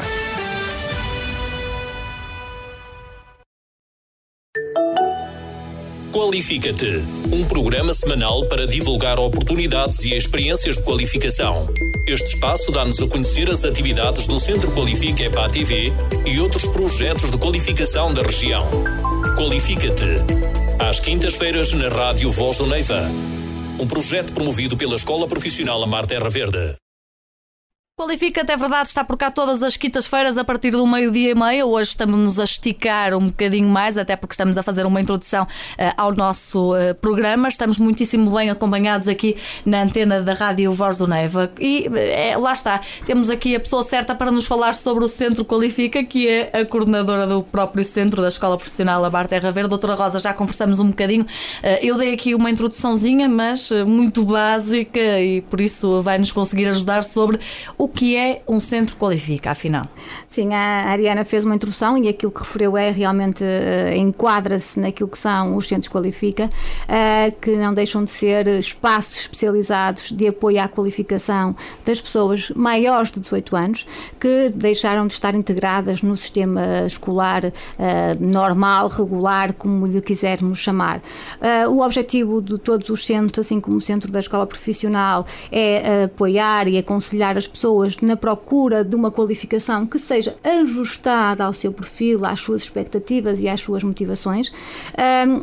Qualifica-te, 6.11 7.03
um 7.31 7.43
programa 7.45 7.93
semanal 7.93 8.45
para 8.45 8.67
divulgar 8.67 9.17
oportunidades 9.17 10.05
e 10.05 10.13
experiências 10.13 10.77
de 10.77 10.83
qualificação. 10.83 11.67
Este 12.07 12.35
espaço 12.35 12.71
dá-nos 12.71 13.01
a 13.01 13.07
conhecer 13.07 13.49
as 13.49 13.65
atividades 13.65 14.27
do 14.27 14.39
Centro 14.39 14.71
Qualifica 14.71 15.23
EPA 15.23 15.49
TV 15.49 15.91
e 16.25 16.39
outros 16.39 16.67
projetos 16.67 17.31
de 17.31 17.37
qualificação 17.37 18.13
da 18.13 18.21
região. 18.21 18.67
Qualifica-te, 19.37 20.17
às 20.77 20.99
quintas-feiras 20.99 21.73
na 21.73 21.89
Rádio 21.89 22.29
Voz 22.29 22.57
do 22.57 22.67
Neiva. 22.67 23.09
Um 23.79 23.87
projeto 23.87 24.33
promovido 24.33 24.77
pela 24.77 24.95
Escola 24.95 25.27
Profissional 25.27 25.81
Amar 25.81 26.05
Terra 26.05 26.29
Verde. 26.29 26.80
Qualifica-te, 28.01 28.51
é 28.51 28.57
verdade, 28.57 28.89
está 28.89 29.03
por 29.03 29.15
cá 29.15 29.29
todas 29.29 29.61
as 29.61 29.77
quintas-feiras 29.77 30.35
a 30.35 30.43
partir 30.43 30.71
do 30.71 30.87
meio-dia 30.87 31.29
e 31.29 31.35
meia. 31.35 31.67
Hoje 31.67 31.91
estamos-nos 31.91 32.39
a 32.39 32.45
esticar 32.45 33.13
um 33.13 33.27
bocadinho 33.27 33.69
mais, 33.69 33.95
até 33.95 34.15
porque 34.15 34.33
estamos 34.33 34.57
a 34.57 34.63
fazer 34.63 34.87
uma 34.87 34.99
introdução 34.99 35.43
uh, 35.43 35.93
ao 35.95 36.11
nosso 36.11 36.73
uh, 36.73 36.95
programa. 36.95 37.47
Estamos 37.47 37.77
muitíssimo 37.77 38.35
bem 38.35 38.49
acompanhados 38.49 39.07
aqui 39.07 39.37
na 39.63 39.83
antena 39.83 40.19
da 40.19 40.33
Rádio 40.33 40.73
Voz 40.73 40.97
do 40.97 41.07
Neiva. 41.07 41.51
E 41.59 41.87
uh, 42.35 42.41
lá 42.41 42.53
está, 42.53 42.81
temos 43.05 43.29
aqui 43.29 43.55
a 43.55 43.59
pessoa 43.59 43.83
certa 43.83 44.15
para 44.15 44.31
nos 44.31 44.47
falar 44.47 44.73
sobre 44.73 45.05
o 45.05 45.07
Centro 45.07 45.45
Qualifica, 45.45 46.03
que 46.03 46.27
é 46.27 46.59
a 46.59 46.65
coordenadora 46.65 47.27
do 47.27 47.43
próprio 47.43 47.83
centro 47.83 48.19
da 48.19 48.29
Escola 48.29 48.57
Profissional 48.57 49.05
Abar 49.05 49.27
Terra 49.27 49.51
Verde. 49.51 49.69
Doutora 49.69 49.93
Rosa, 49.93 50.17
já 50.17 50.33
conversamos 50.33 50.79
um 50.79 50.87
bocadinho. 50.87 51.27
eu 51.83 51.99
dei 51.99 52.15
aqui 52.15 52.33
uma 52.33 52.49
introduçãozinha, 52.49 53.29
mas 53.29 53.69
muito 53.85 54.25
básica 54.25 55.19
e 55.19 55.41
por 55.41 55.61
isso 55.61 56.01
vai 56.01 56.17
nos 56.17 56.31
conseguir 56.31 56.65
ajudar 56.65 57.03
sobre 57.03 57.39
o 57.77 57.90
que 57.91 58.15
é 58.15 58.41
um 58.47 58.59
centro 58.59 58.95
qualifica, 58.95 59.51
afinal? 59.51 59.85
Sim, 60.31 60.53
a 60.53 60.89
Ariana 60.89 61.25
fez 61.25 61.43
uma 61.45 61.55
introdução 61.55 61.97
e 61.97 62.07
aquilo 62.07 62.31
que 62.31 62.39
referiu 62.39 62.77
é 62.77 62.89
realmente 62.89 63.43
uh, 63.43 63.95
enquadra-se 63.95 64.79
naquilo 64.79 65.09
que 65.09 65.17
são 65.17 65.55
os 65.57 65.67
centros 65.67 65.89
qualifica, 65.89 66.45
uh, 66.45 67.35
que 67.41 67.51
não 67.57 67.73
deixam 67.73 68.03
de 68.03 68.09
ser 68.09 68.47
espaços 68.47 69.19
especializados 69.19 70.11
de 70.11 70.27
apoio 70.27 70.61
à 70.61 70.67
qualificação 70.67 71.55
das 71.85 71.99
pessoas 71.99 72.49
maiores 72.51 73.11
de 73.11 73.19
18 73.19 73.55
anos 73.55 73.85
que 74.19 74.49
deixaram 74.55 75.05
de 75.05 75.13
estar 75.13 75.35
integradas 75.35 76.01
no 76.01 76.15
sistema 76.15 76.83
escolar 76.85 77.45
uh, 77.45 77.51
normal, 78.17 78.87
regular, 78.87 79.53
como 79.53 79.85
lhe 79.85 79.99
quisermos 79.99 80.59
chamar. 80.59 81.01
o 81.69 81.81
objetivo 81.81 82.41
de 82.41 82.57
todos 82.57 82.89
os 82.89 83.05
centros, 83.05 83.45
assim 83.45 83.59
como 83.59 83.77
o 83.77 83.81
centro 83.81 84.11
da 84.11 84.19
escola 84.19 84.47
profissional, 84.47 85.25
é 85.51 86.05
apoiar 86.05 86.67
e 86.69 86.77
aconselhar 86.77 87.37
as 87.37 87.47
pessoas 87.47 87.81
pessoas 87.81 87.97
na 88.01 88.15
procura 88.15 88.83
de 88.83 88.95
uma 88.95 89.11
qualificação 89.11 89.85
que 89.85 89.97
seja 89.97 90.20
ajustada 90.43 91.43
ao 91.43 91.53
seu 91.53 91.71
perfil, 91.71 92.25
às 92.25 92.39
suas 92.39 92.63
expectativas 92.63 93.41
e 93.41 93.47
às 93.47 93.61
suas 93.61 93.83
motivações. 93.83 94.51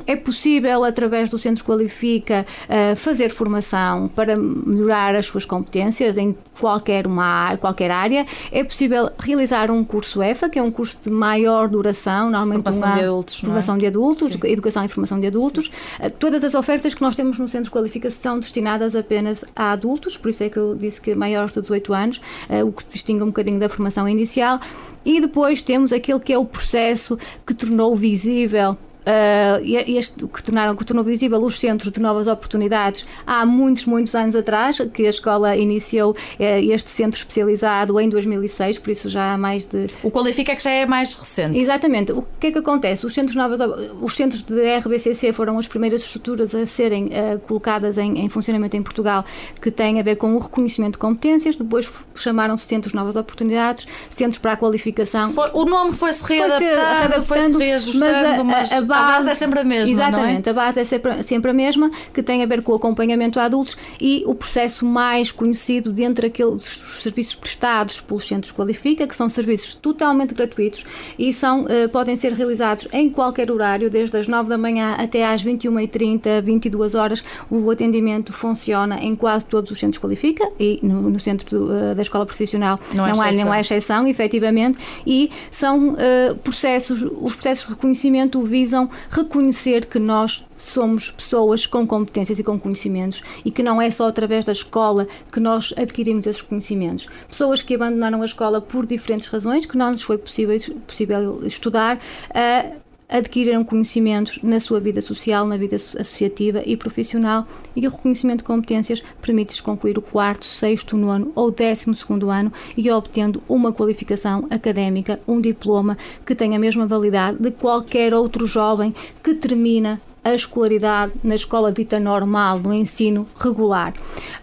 É 0.06 0.16
possível, 0.16 0.84
através 0.84 1.30
do 1.30 1.38
Centro 1.38 1.64
Qualifica, 1.64 2.46
ah, 2.68 2.94
fazer 2.96 3.30
formação 3.30 4.08
para 4.08 4.36
melhorar 4.36 5.14
as 5.14 5.26
suas 5.26 5.44
competências 5.44 6.16
em 6.16 6.36
qualquer, 6.58 7.06
uma, 7.06 7.56
qualquer 7.56 7.90
área. 7.90 8.26
É 8.52 8.62
possível 8.62 9.10
realizar 9.18 9.70
um 9.70 9.84
curso 9.84 10.22
EFA, 10.22 10.48
que 10.48 10.58
é 10.58 10.62
um 10.62 10.70
curso 10.70 10.98
de 11.02 11.10
maior 11.10 11.68
duração, 11.68 12.30
normalmente 12.30 12.62
formação 12.62 12.88
uma 12.88 12.96
de 12.96 13.04
adultos, 13.04 13.40
formação 13.40 13.74
é? 13.76 13.78
de 13.78 13.86
adultos, 13.86 14.32
Sim. 14.32 14.40
educação 14.44 14.84
e 14.84 14.88
formação 14.88 15.20
de 15.20 15.26
adultos. 15.26 15.66
Sim. 15.66 16.10
Todas 16.18 16.44
as 16.44 16.54
ofertas 16.54 16.94
que 16.94 17.02
nós 17.02 17.16
temos 17.16 17.38
no 17.38 17.48
Centro 17.48 17.64
de 17.64 17.70
Qualificação 17.70 18.18
são 18.28 18.38
destinadas 18.38 18.94
apenas 18.94 19.44
a 19.54 19.72
adultos, 19.72 20.16
por 20.16 20.28
isso 20.28 20.42
é 20.42 20.50
que 20.50 20.58
eu 20.58 20.74
disse 20.74 21.00
que 21.00 21.14
maiores 21.14 21.52
de 21.52 21.60
18 21.60 21.94
anos 21.94 22.20
uh, 22.50 22.66
o 22.66 22.72
que 22.72 22.84
distingue 22.86 23.22
um 23.22 23.26
bocadinho 23.26 23.58
da 23.58 23.68
formação 23.68 24.08
inicial. 24.08 24.60
E 25.04 25.20
depois 25.20 25.62
temos 25.62 25.92
aquele 25.92 26.20
que 26.20 26.32
é 26.32 26.38
o 26.38 26.44
processo 26.44 27.18
que 27.46 27.54
tornou 27.54 27.96
visível 27.96 28.76
uh, 29.08 29.62
este, 29.86 30.26
que, 30.26 30.42
tornaram, 30.42 30.76
que 30.76 30.84
tornou 30.84 31.04
visível 31.04 31.42
os 31.42 31.58
centros 31.58 31.92
de 31.92 32.00
novas 32.00 32.26
oportunidades 32.26 33.06
há 33.26 33.46
muitos, 33.46 33.86
muitos 33.86 34.14
anos 34.14 34.36
atrás, 34.36 34.78
que 34.92 35.06
a 35.06 35.10
escola 35.10 35.56
iniciou 35.56 36.12
uh, 36.12 36.16
este 36.38 36.90
centro 36.90 37.18
especializado 37.18 37.98
em 37.98 38.08
2006, 38.08 38.78
por 38.78 38.90
isso 38.90 39.08
já 39.08 39.32
há 39.32 39.38
mais 39.38 39.64
de... 39.64 39.86
O 40.02 40.10
Qualifica 40.10 40.52
é 40.52 40.56
que 40.56 40.62
já 40.62 40.70
é 40.70 40.86
mais 40.86 41.14
recente. 41.14 41.58
Exatamente. 41.58 42.12
O 42.12 42.24
que 42.38 42.48
é 42.48 42.52
que 42.52 42.58
acontece? 42.58 43.06
Os 43.06 43.14
centros, 43.14 43.36
novas, 43.36 43.58
os 44.00 44.14
centros 44.14 44.42
de 44.42 44.76
RBCC 44.78 45.32
foram 45.32 45.58
as 45.58 45.66
primeiras 45.66 46.02
estruturas 46.02 46.54
a 46.54 46.66
serem 46.66 47.06
uh, 47.06 47.38
colocadas 47.40 47.98
em, 47.98 48.18
em, 48.18 48.28
funcionamento 48.28 48.76
em 48.76 48.82
Portugal 48.82 49.24
que 49.60 49.70
têm 49.70 49.98
a 50.00 50.02
ver 50.02 50.16
com 50.16 50.34
o 50.34 50.38
reconhecimento 50.38 50.92
de 50.92 50.98
competências, 50.98 51.56
depois 51.56 51.90
chamaram-se 52.14 52.66
Centros 52.66 52.92
de 52.92 52.96
Novas 52.96 53.16
Oportunidades, 53.16 53.86
Centros 54.10 54.38
para 54.38 54.52
a 54.52 54.56
Qualificação. 54.56 55.32
Foi, 55.32 55.50
o 55.52 55.64
nome 55.64 55.92
foi-se 55.92 56.24
readaptando, 56.24 57.22
foi-se 57.22 57.56
reajustando, 57.56 58.44
mas, 58.44 58.72
a, 58.72 58.78
a, 58.78 58.82
base, 58.82 58.97
a 58.98 59.02
base 59.02 59.30
é 59.30 59.34
sempre 59.34 59.60
a 59.60 59.64
mesma. 59.64 59.92
Exatamente, 59.92 60.48
é? 60.48 60.50
a 60.50 60.54
base 60.54 60.80
é 60.80 60.84
sempre, 60.84 61.22
sempre 61.22 61.50
a 61.50 61.54
mesma, 61.54 61.90
que 62.12 62.22
tem 62.22 62.42
a 62.42 62.46
ver 62.46 62.62
com 62.62 62.72
o 62.72 62.74
acompanhamento 62.74 63.38
a 63.38 63.44
adultos 63.44 63.76
e 64.00 64.22
o 64.26 64.34
processo 64.34 64.84
mais 64.84 65.32
conhecido 65.32 65.92
dentre 65.92 66.26
aqueles 66.26 66.62
serviços 67.00 67.34
prestados 67.34 68.00
pelos 68.00 68.26
centros 68.26 68.52
Qualifica, 68.52 69.06
que 69.06 69.16
são 69.16 69.28
serviços 69.28 69.74
totalmente 69.74 70.34
gratuitos 70.34 70.84
e 71.18 71.32
são, 71.32 71.62
uh, 71.62 71.88
podem 71.90 72.16
ser 72.16 72.32
realizados 72.32 72.88
em 72.92 73.10
qualquer 73.10 73.50
horário, 73.50 73.90
desde 73.90 74.16
as 74.16 74.28
9 74.28 74.48
da 74.48 74.58
manhã 74.58 74.94
até 74.98 75.26
às 75.26 75.44
21h30, 75.44 76.42
22 76.42 76.94
horas. 76.94 77.24
O 77.50 77.70
atendimento 77.70 78.32
funciona 78.32 78.98
em 79.00 79.14
quase 79.14 79.46
todos 79.46 79.70
os 79.70 79.78
centros 79.78 80.00
Qualifica 80.00 80.48
e 80.58 80.78
no, 80.82 81.10
no 81.10 81.18
centro 81.18 81.48
do, 81.48 81.64
uh, 81.72 81.94
da 81.94 82.02
escola 82.02 82.26
profissional 82.26 82.78
não, 82.94 83.06
não 83.06 83.22
há 83.22 83.30
nenhuma 83.30 83.60
exceção, 83.60 84.06
efetivamente, 84.06 84.78
e 85.06 85.30
são 85.50 85.90
uh, 85.90 86.34
processos, 86.42 87.02
os 87.02 87.34
processos 87.34 87.66
de 87.66 87.74
reconhecimento 87.74 88.40
visam 88.42 88.87
reconhecer 89.10 89.86
que 89.86 89.98
nós 89.98 90.44
somos 90.56 91.10
pessoas 91.10 91.66
com 91.66 91.86
competências 91.86 92.38
e 92.38 92.44
com 92.44 92.58
conhecimentos 92.58 93.22
e 93.44 93.50
que 93.50 93.62
não 93.62 93.80
é 93.80 93.90
só 93.90 94.08
através 94.08 94.44
da 94.44 94.52
escola 94.52 95.06
que 95.32 95.40
nós 95.40 95.72
adquirimos 95.76 96.26
esses 96.26 96.42
conhecimentos. 96.42 97.06
Pessoas 97.28 97.62
que 97.62 97.74
abandonaram 97.74 98.22
a 98.22 98.24
escola 98.24 98.60
por 98.60 98.86
diferentes 98.86 99.28
razões, 99.28 99.66
que 99.66 99.76
não 99.76 99.90
nos 99.90 100.02
foi 100.02 100.18
possível, 100.18 100.58
possível 100.86 101.46
estudar, 101.46 101.96
uh, 101.96 102.87
adquiriram 103.08 103.64
conhecimentos 103.64 104.38
na 104.42 104.60
sua 104.60 104.78
vida 104.78 105.00
social, 105.00 105.46
na 105.46 105.56
vida 105.56 105.76
associativa 105.76 106.62
e 106.66 106.76
profissional 106.76 107.46
e 107.74 107.86
o 107.86 107.90
reconhecimento 107.90 108.38
de 108.38 108.44
competências 108.44 109.02
permite-lhes 109.22 109.60
concluir 109.60 109.96
o 109.96 110.02
quarto, 110.02 110.44
sexto, 110.44 110.96
nono 110.96 111.32
ou 111.34 111.50
décimo 111.50 111.94
segundo 111.94 112.28
ano 112.28 112.52
e 112.76 112.90
obtendo 112.90 113.42
uma 113.48 113.72
qualificação 113.72 114.46
académica, 114.50 115.18
um 115.26 115.40
diploma 115.40 115.96
que 116.26 116.34
tenha 116.34 116.56
a 116.56 116.60
mesma 116.60 116.86
validade 116.86 117.38
de 117.38 117.50
qualquer 117.50 118.12
outro 118.12 118.46
jovem 118.46 118.94
que 119.22 119.34
termina 119.34 120.00
a 120.22 120.34
escolaridade 120.34 121.14
na 121.24 121.34
escola 121.34 121.72
dita 121.72 121.98
normal, 121.98 122.58
no 122.58 122.74
ensino 122.74 123.26
regular. 123.38 123.94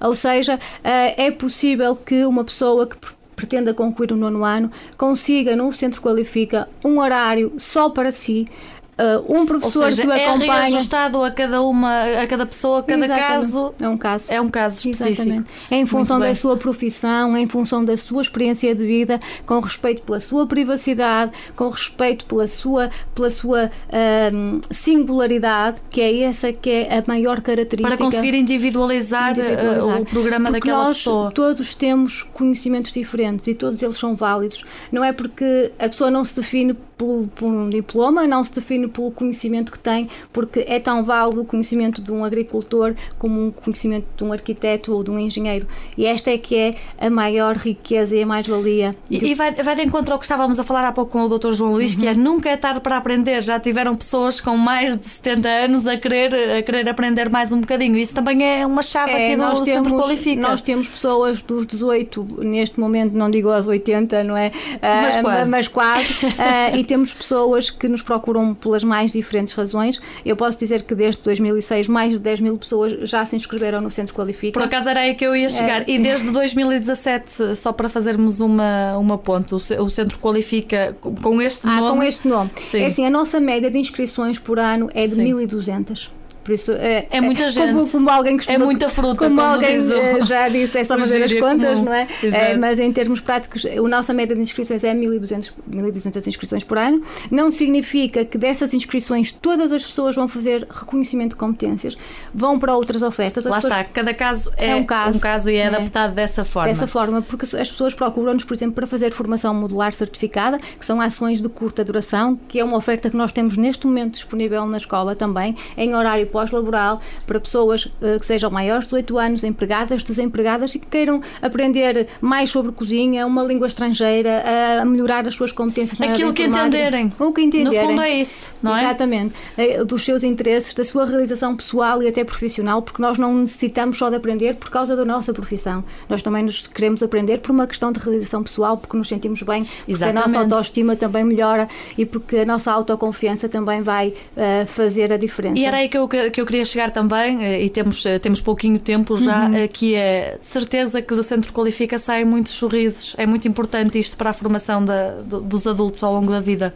Ou 0.02 0.16
seja, 0.16 0.60
eh, 0.84 1.28
é 1.28 1.32
possível 1.32 1.96
que 1.96 2.26
uma 2.26 2.44
pessoa 2.44 2.88
que 2.88 2.98
pretenda 3.36 3.74
concluir 3.74 4.12
o 4.12 4.18
nono 4.18 4.46
ano, 4.46 4.72
consiga 4.98 5.56
no 5.56 5.72
Centro 5.72 6.02
Qualifica 6.02 6.68
um 6.84 7.00
horário 7.00 7.54
só 7.58 7.90
para 7.90 8.12
si, 8.12 8.48
Uh, 8.98 9.42
um 9.42 9.46
professor 9.46 9.92
seja, 9.92 10.04
que 10.04 10.08
o 10.08 10.12
é 10.12 10.26
acompanha. 10.26 10.54
É 10.54 10.62
reajustado 10.68 11.22
a 11.22 11.30
cada 11.30 11.62
uma, 11.62 12.22
a 12.22 12.28
cada 12.28 12.46
pessoa, 12.46 12.80
a 12.80 12.84
cada 12.84 13.06
Exatamente. 13.06 13.28
caso. 13.28 13.74
É 13.80 13.90
um 13.90 13.98
caso. 13.98 14.26
É 14.30 14.42
um 14.42 14.50
caso 14.50 14.78
específico. 14.78 15.22
Exatamente. 15.22 15.50
É 15.70 15.76
em 15.76 15.86
função 15.86 16.20
da 16.20 16.34
sua 16.34 16.56
profissão, 16.56 17.36
é 17.36 17.42
em 17.42 17.48
função 17.48 17.84
da 17.84 17.98
sua 17.98 18.22
experiência 18.22 18.74
de 18.74 18.86
vida, 18.86 19.20
com 19.46 19.60
respeito 19.60 20.02
pela 20.04 20.20
sua 20.22 20.48
privacidade, 20.48 21.32
com 21.58 21.68
respeito 21.68 22.24
pela 22.24 22.48
sua, 22.48 22.90
pela 23.14 23.30
sua 23.30 23.66
uh, 23.66 24.62
singularidade, 24.72 25.78
que 25.90 26.00
é 26.00 26.22
essa 26.22 26.54
que 26.54 26.70
é 26.70 26.98
a 26.98 27.04
maior 27.06 27.42
característica. 27.42 27.98
Para 27.98 28.06
conseguir 28.06 28.34
individualizar, 28.34 29.32
individualizar. 29.32 29.98
Uh, 29.98 30.02
o 30.02 30.06
programa 30.06 30.52
porque 30.52 30.70
daquela 30.70 30.86
nós 30.86 30.98
pessoa. 31.00 31.32
Todos 31.32 31.76
temos 31.76 32.24
conhecimentos 32.24 32.94
diferentes 32.94 33.46
e 33.48 33.54
todos 33.54 33.84
eles 33.84 33.98
são 33.98 34.16
válidos. 34.16 34.64
Não 34.90 35.04
é 35.04 35.12
porque 35.12 35.72
a 35.78 35.90
pessoa 35.90 36.10
não 36.10 36.24
se 36.24 36.38
define 36.38 36.74
por, 36.98 37.28
por 37.36 37.48
um 37.48 37.70
diploma, 37.70 38.26
não 38.26 38.44
se 38.44 38.56
define 38.56 38.85
ensino 38.86 38.90
pelo 38.90 39.12
conhecimento 39.12 39.72
que 39.72 39.80
tem, 39.80 40.08
porque 40.32 40.66
é 40.68 40.80
tão 40.80 41.04
válido 41.04 41.42
o 41.42 41.46
conhecimento 41.46 42.02
de 42.02 42.12
um 42.12 42.24
agricultor 42.24 42.94
como 43.18 43.48
o 43.48 43.52
conhecimento 43.52 44.06
de 44.16 44.24
um 44.24 44.32
arquiteto 44.32 44.94
ou 44.94 45.04
de 45.04 45.12
um 45.12 45.20
engenheiro. 45.20 45.68
E 45.98 46.06
esta 46.06 46.32
é 46.32 46.38
que 46.38 46.56
é 46.56 46.76
a 47.00 47.10
maior 47.10 47.56
riqueza 47.56 48.16
e 48.16 48.22
a 48.22 48.26
mais-valia. 48.26 48.96
E, 49.10 49.18
e 49.18 49.34
vai, 49.34 49.52
vai 49.52 49.76
de 49.76 49.84
encontro 49.84 50.14
ao 50.14 50.20
que 50.20 50.26
estávamos 50.26 50.60
a 50.60 50.64
falar 50.64 50.86
há 50.88 50.92
pouco 50.92 51.12
com 51.12 51.24
o 51.24 51.38
Dr. 51.38 51.54
João 51.54 51.74
Luís, 51.74 51.96
uhum. 51.96 52.02
que 52.02 52.08
é 52.08 52.14
nunca 52.14 52.50
é 52.50 52.58
tarde 52.58 52.80
para 52.80 52.98
aprender. 52.98 53.42
Já 53.42 53.60
tiveram 53.60 53.96
pessoas 53.96 54.40
com 54.40 54.58
mais 54.58 54.98
de 54.98 55.08
70 55.08 55.48
anos 55.48 55.88
a 55.88 55.98
querer, 55.98 56.58
a 56.58 56.62
querer 56.62 56.88
aprender 56.88 57.30
mais 57.30 57.52
um 57.52 57.62
bocadinho. 57.62 57.98
Isso 57.98 58.14
também 58.14 58.44
é 58.44 58.66
uma 58.66 58.82
chave 58.82 59.12
é, 59.12 59.28
aqui 59.28 59.36
do 59.36 59.42
nós 59.42 59.62
temos, 59.62 59.90
Centro 59.90 60.04
Qualifica. 60.04 60.42
Nós 60.42 60.62
temos 60.62 60.88
pessoas 60.88 61.42
dos 61.42 61.66
18, 61.66 62.44
neste 62.44 62.80
momento 62.80 63.14
não 63.14 63.30
digo 63.30 63.50
aos 63.50 63.68
80, 63.68 64.24
não 64.24 64.38
é? 64.38 64.52
Mas 64.82 65.16
uh, 65.16 65.22
quase. 65.22 65.50
Mas 65.50 65.68
quase. 65.68 66.26
uh, 66.26 66.78
e 66.78 66.84
temos 66.84 67.14
pessoas 67.14 67.70
que 67.70 67.88
nos 67.88 68.02
procuram 68.02 68.54
pelas 68.76 68.84
mais 68.84 69.14
diferentes 69.14 69.54
razões. 69.54 70.00
Eu 70.26 70.36
posso 70.36 70.58
dizer 70.58 70.84
que 70.84 70.94
desde 70.94 71.22
2006 71.24 71.88
mais 71.88 72.14
de 72.14 72.20
10 72.20 72.42
mil 72.42 72.58
pessoas 72.58 73.10
já 73.10 73.26
se 73.26 73.36
inscreveram 73.36 73.80
no 73.80 73.90
Centro 73.90 74.14
Qualifica. 74.14 74.60
Por 74.60 74.66
acaso 74.66 74.90
era 74.90 75.02
aí 75.02 75.16
que 75.16 75.26
eu 75.26 75.36
ia 75.36 75.50
chegar. 75.50 75.82
É. 75.82 75.86
E 75.88 76.00
desde 76.00 76.30
2017, 76.32 77.56
só 77.56 77.72
para 77.72 77.88
fazermos 77.88 78.40
uma, 78.40 78.98
uma 78.98 79.18
ponte, 79.18 79.56
o 79.56 79.90
Centro 79.90 80.20
Qualifica 80.20 80.96
com 81.00 81.42
este 81.42 81.68
ah, 81.68 81.76
nome. 81.76 81.88
Ah, 81.88 81.92
com 81.92 82.04
este 82.04 82.28
nome. 82.28 82.52
Sim. 82.56 82.82
É 82.82 82.86
assim, 82.88 83.06
a 83.06 83.10
nossa 83.10 83.40
média 83.40 83.72
de 83.72 83.78
inscrições 83.78 84.38
por 84.40 84.60
ano 84.60 84.90
é 84.94 85.08
de 85.08 85.16
Sim. 85.16 85.24
1200. 85.24 86.12
Por 86.46 86.54
isso, 86.54 86.72
é, 86.74 87.08
é 87.10 87.20
muita 87.20 87.50
gente. 87.50 87.74
Como, 87.74 87.90
como 87.90 88.08
alguém 88.08 88.38
costuma, 88.38 88.56
é 88.56 88.60
muita 88.60 88.88
fruta, 88.88 89.16
como, 89.16 89.36
como 89.36 89.42
alguém 89.42 89.82
diz 89.82 89.92
o, 89.92 90.26
já 90.28 90.48
disse, 90.48 90.78
é 90.78 90.84
só 90.84 90.96
fazer 90.96 91.24
as 91.24 91.34
contas, 91.42 91.72
comum. 91.72 91.86
não 91.86 91.94
é? 91.94 92.08
é? 92.22 92.56
Mas 92.56 92.80
em 92.80 92.92
termos 92.92 93.20
práticos, 93.20 93.66
a 93.66 93.82
nossa 93.90 94.14
média 94.14 94.36
de 94.36 94.44
inscrições 94.44 94.84
é 94.84 94.94
1200, 94.94 95.54
1200 95.66 96.28
inscrições 96.28 96.64
por 96.64 96.78
ano. 96.78 97.02
Não 97.32 97.50
significa 97.50 98.24
que 98.24 98.38
dessas 98.38 98.76
inscrições 98.76 99.34
todas 99.34 99.72
as 99.72 99.88
pessoas 99.88 100.16
vão 100.16 100.28
fazer 100.28 100.68
reconhecimento 100.70 101.32
de 101.32 101.38
competências, 101.38 101.98
vão 102.32 102.60
para 102.60 102.76
outras 102.76 103.02
ofertas. 103.02 103.44
As 103.48 103.50
Lá 103.50 103.58
pessoas... 103.58 103.74
está, 103.74 103.84
cada 103.86 104.14
caso 104.14 104.52
é, 104.56 104.70
é 104.70 104.76
um, 104.76 104.86
caso, 104.86 105.18
um 105.18 105.22
caso 105.22 105.50
e 105.50 105.56
é, 105.56 105.62
é, 105.62 105.66
adaptado 105.66 106.14
dessa 106.14 106.46
forma. 106.46 106.68
Dessa 106.68 106.86
forma, 106.86 107.24
porque 107.24 107.46
as 107.46 107.72
pessoas 107.72 107.96
procuram-nos, 107.96 108.44
por 108.44 108.54
exemplo, 108.54 108.76
para 108.76 108.86
fazer 108.86 109.12
formação 109.14 109.52
modular 109.52 109.94
certificada, 109.94 110.60
que 110.60 110.86
são 110.86 111.02
ações 111.02 111.42
de 111.42 111.50
curta 111.50 111.84
duração, 111.84 112.40
que 112.48 112.60
é 112.60 112.64
uma 112.64 112.78
oferta 112.78 113.10
que 113.10 113.18
nós 113.18 113.32
temos 113.32 113.58
neste 113.58 113.88
momento 113.88 114.12
disponível 114.12 114.64
na 114.68 114.78
escola 114.78 115.16
também, 115.16 115.56
em 115.76 115.96
horário 115.96 116.28
pós-laboral, 116.36 117.00
para 117.26 117.40
pessoas 117.40 117.86
uh, 117.86 118.20
que 118.20 118.26
sejam 118.26 118.52
maiores 118.52 118.84
de 118.84 118.90
18 118.90 119.18
anos, 119.18 119.44
empregadas, 119.46 120.04
desempregadas 120.04 120.76
e 120.76 120.80
que 120.80 120.86
queiram 120.86 121.22
aprender 121.42 122.10
mais 122.20 122.50
sobre 122.50 122.74
cozinha, 122.74 123.26
uma 123.26 123.42
língua 123.42 123.68
estrangeira, 123.68 124.44
a 124.82 124.84
melhorar 124.84 125.26
as 125.26 125.34
suas 125.34 125.54
competências 125.54 125.98
na 125.98 126.08
Aquilo 126.08 126.34
que 126.34 126.44
entenderem. 126.44 127.14
O 127.18 127.32
que 127.32 127.42
entenderem. 127.42 127.82
No 127.82 127.88
fundo 127.88 128.02
é 128.02 128.10
isso, 128.10 128.54
não 128.62 128.76
é? 128.76 128.82
Exatamente. 128.82 129.34
É, 129.56 129.82
dos 129.86 130.04
seus 130.04 130.24
interesses, 130.24 130.74
da 130.74 130.84
sua 130.84 131.06
realização 131.06 131.56
pessoal 131.56 132.04
e 132.04 132.08
até 132.10 132.26
profissional, 132.26 132.82
porque 132.82 133.02
nós 133.02 133.18
não 133.18 133.34
necessitamos 133.34 133.98
só 133.98 134.10
de 134.10 134.18
aprender 134.18 134.56
por 134.56 134.70
causa 134.70 134.94
da 134.94 135.06
nossa 135.06 135.34
profissão. 135.34 135.86
Nós 136.10 136.22
também 136.22 136.44
nos 136.44 136.68
queremos 136.68 137.02
aprender 137.02 137.38
por 137.40 137.52
uma 137.52 137.66
questão 137.66 137.94
de 137.94 138.00
realização 138.00 138.44
pessoal, 138.44 138.76
porque 138.78 138.98
nos 138.98 139.08
sentimos 139.08 139.42
bem, 139.42 139.64
porque 139.64 139.92
Exatamente. 139.92 140.24
a 140.24 140.28
nossa 140.28 140.40
autoestima 140.40 140.96
também 140.98 141.24
melhora 141.24 141.70
e 141.98 142.06
porque 142.06 142.40
a 142.40 142.46
nossa 142.46 142.74
autoconfiança 142.74 143.48
também 143.48 143.82
vai 143.82 144.10
uh, 144.10 144.66
fazer 144.66 145.14
a 145.14 145.18
diferença. 145.18 145.58
E 145.58 145.66
era 145.66 145.78
aí 145.78 145.88
que 145.88 145.98
eu, 145.98 146.10
que 146.32 146.42
eu 146.42 146.46
queria 146.46 146.66
chegar 146.66 146.92
também, 146.92 147.44
eh, 147.44 147.64
e 147.64 147.70
temos, 147.70 148.06
eh, 148.06 148.20
temos 148.20 148.42
pouquinho 148.42 148.80
tempo 148.80 149.18
já, 149.18 149.46
uhum. 149.46 149.68
que 149.68 149.96
é 149.96 150.38
certeza 150.42 151.02
que 151.02 151.14
do 151.14 151.24
Centro 151.24 151.52
Qualifica 151.54 151.98
saem 152.00 152.26
muitos 152.26 152.52
sorrisos. 152.54 153.16
É 153.18 153.26
muito 153.26 153.48
importante 153.48 154.00
isto 154.00 154.16
para 154.18 154.30
a 154.30 154.34
formação 154.34 154.84
da, 154.84 155.12
dos 155.22 155.68
adultos 155.68 156.04
ao 156.04 156.14
longo 156.14 156.32
da 156.32 156.40
vida. 156.40 156.74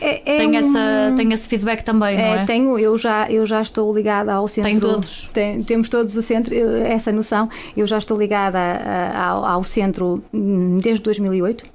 É, 0.00 0.20
é 0.34 0.38
tem, 0.38 0.50
um... 0.50 0.54
essa, 0.56 1.14
tem 1.16 1.32
esse 1.32 1.48
feedback 1.48 1.82
também, 1.82 2.16
não 2.16 2.24
é? 2.24 2.42
é? 2.42 2.44
Tenho, 2.44 2.76
eu 2.76 2.98
já, 2.98 3.30
eu 3.30 3.46
já 3.46 3.62
estou 3.62 3.94
ligada 3.94 4.32
ao 4.32 4.48
centro. 4.48 4.70
Tem 4.70 4.80
todos. 4.80 5.30
Tem, 5.32 5.62
temos 5.62 5.88
todos 5.88 6.16
o 6.16 6.22
centro, 6.22 6.54
essa 6.54 7.12
noção. 7.12 7.48
Eu 7.76 7.86
já 7.86 7.98
estou 7.98 8.18
ligada 8.18 8.58
a, 8.58 9.28
ao, 9.28 9.44
ao 9.44 9.64
centro 9.64 10.22
hum, 10.34 10.78
desde 10.82 11.02
2008 11.04 11.71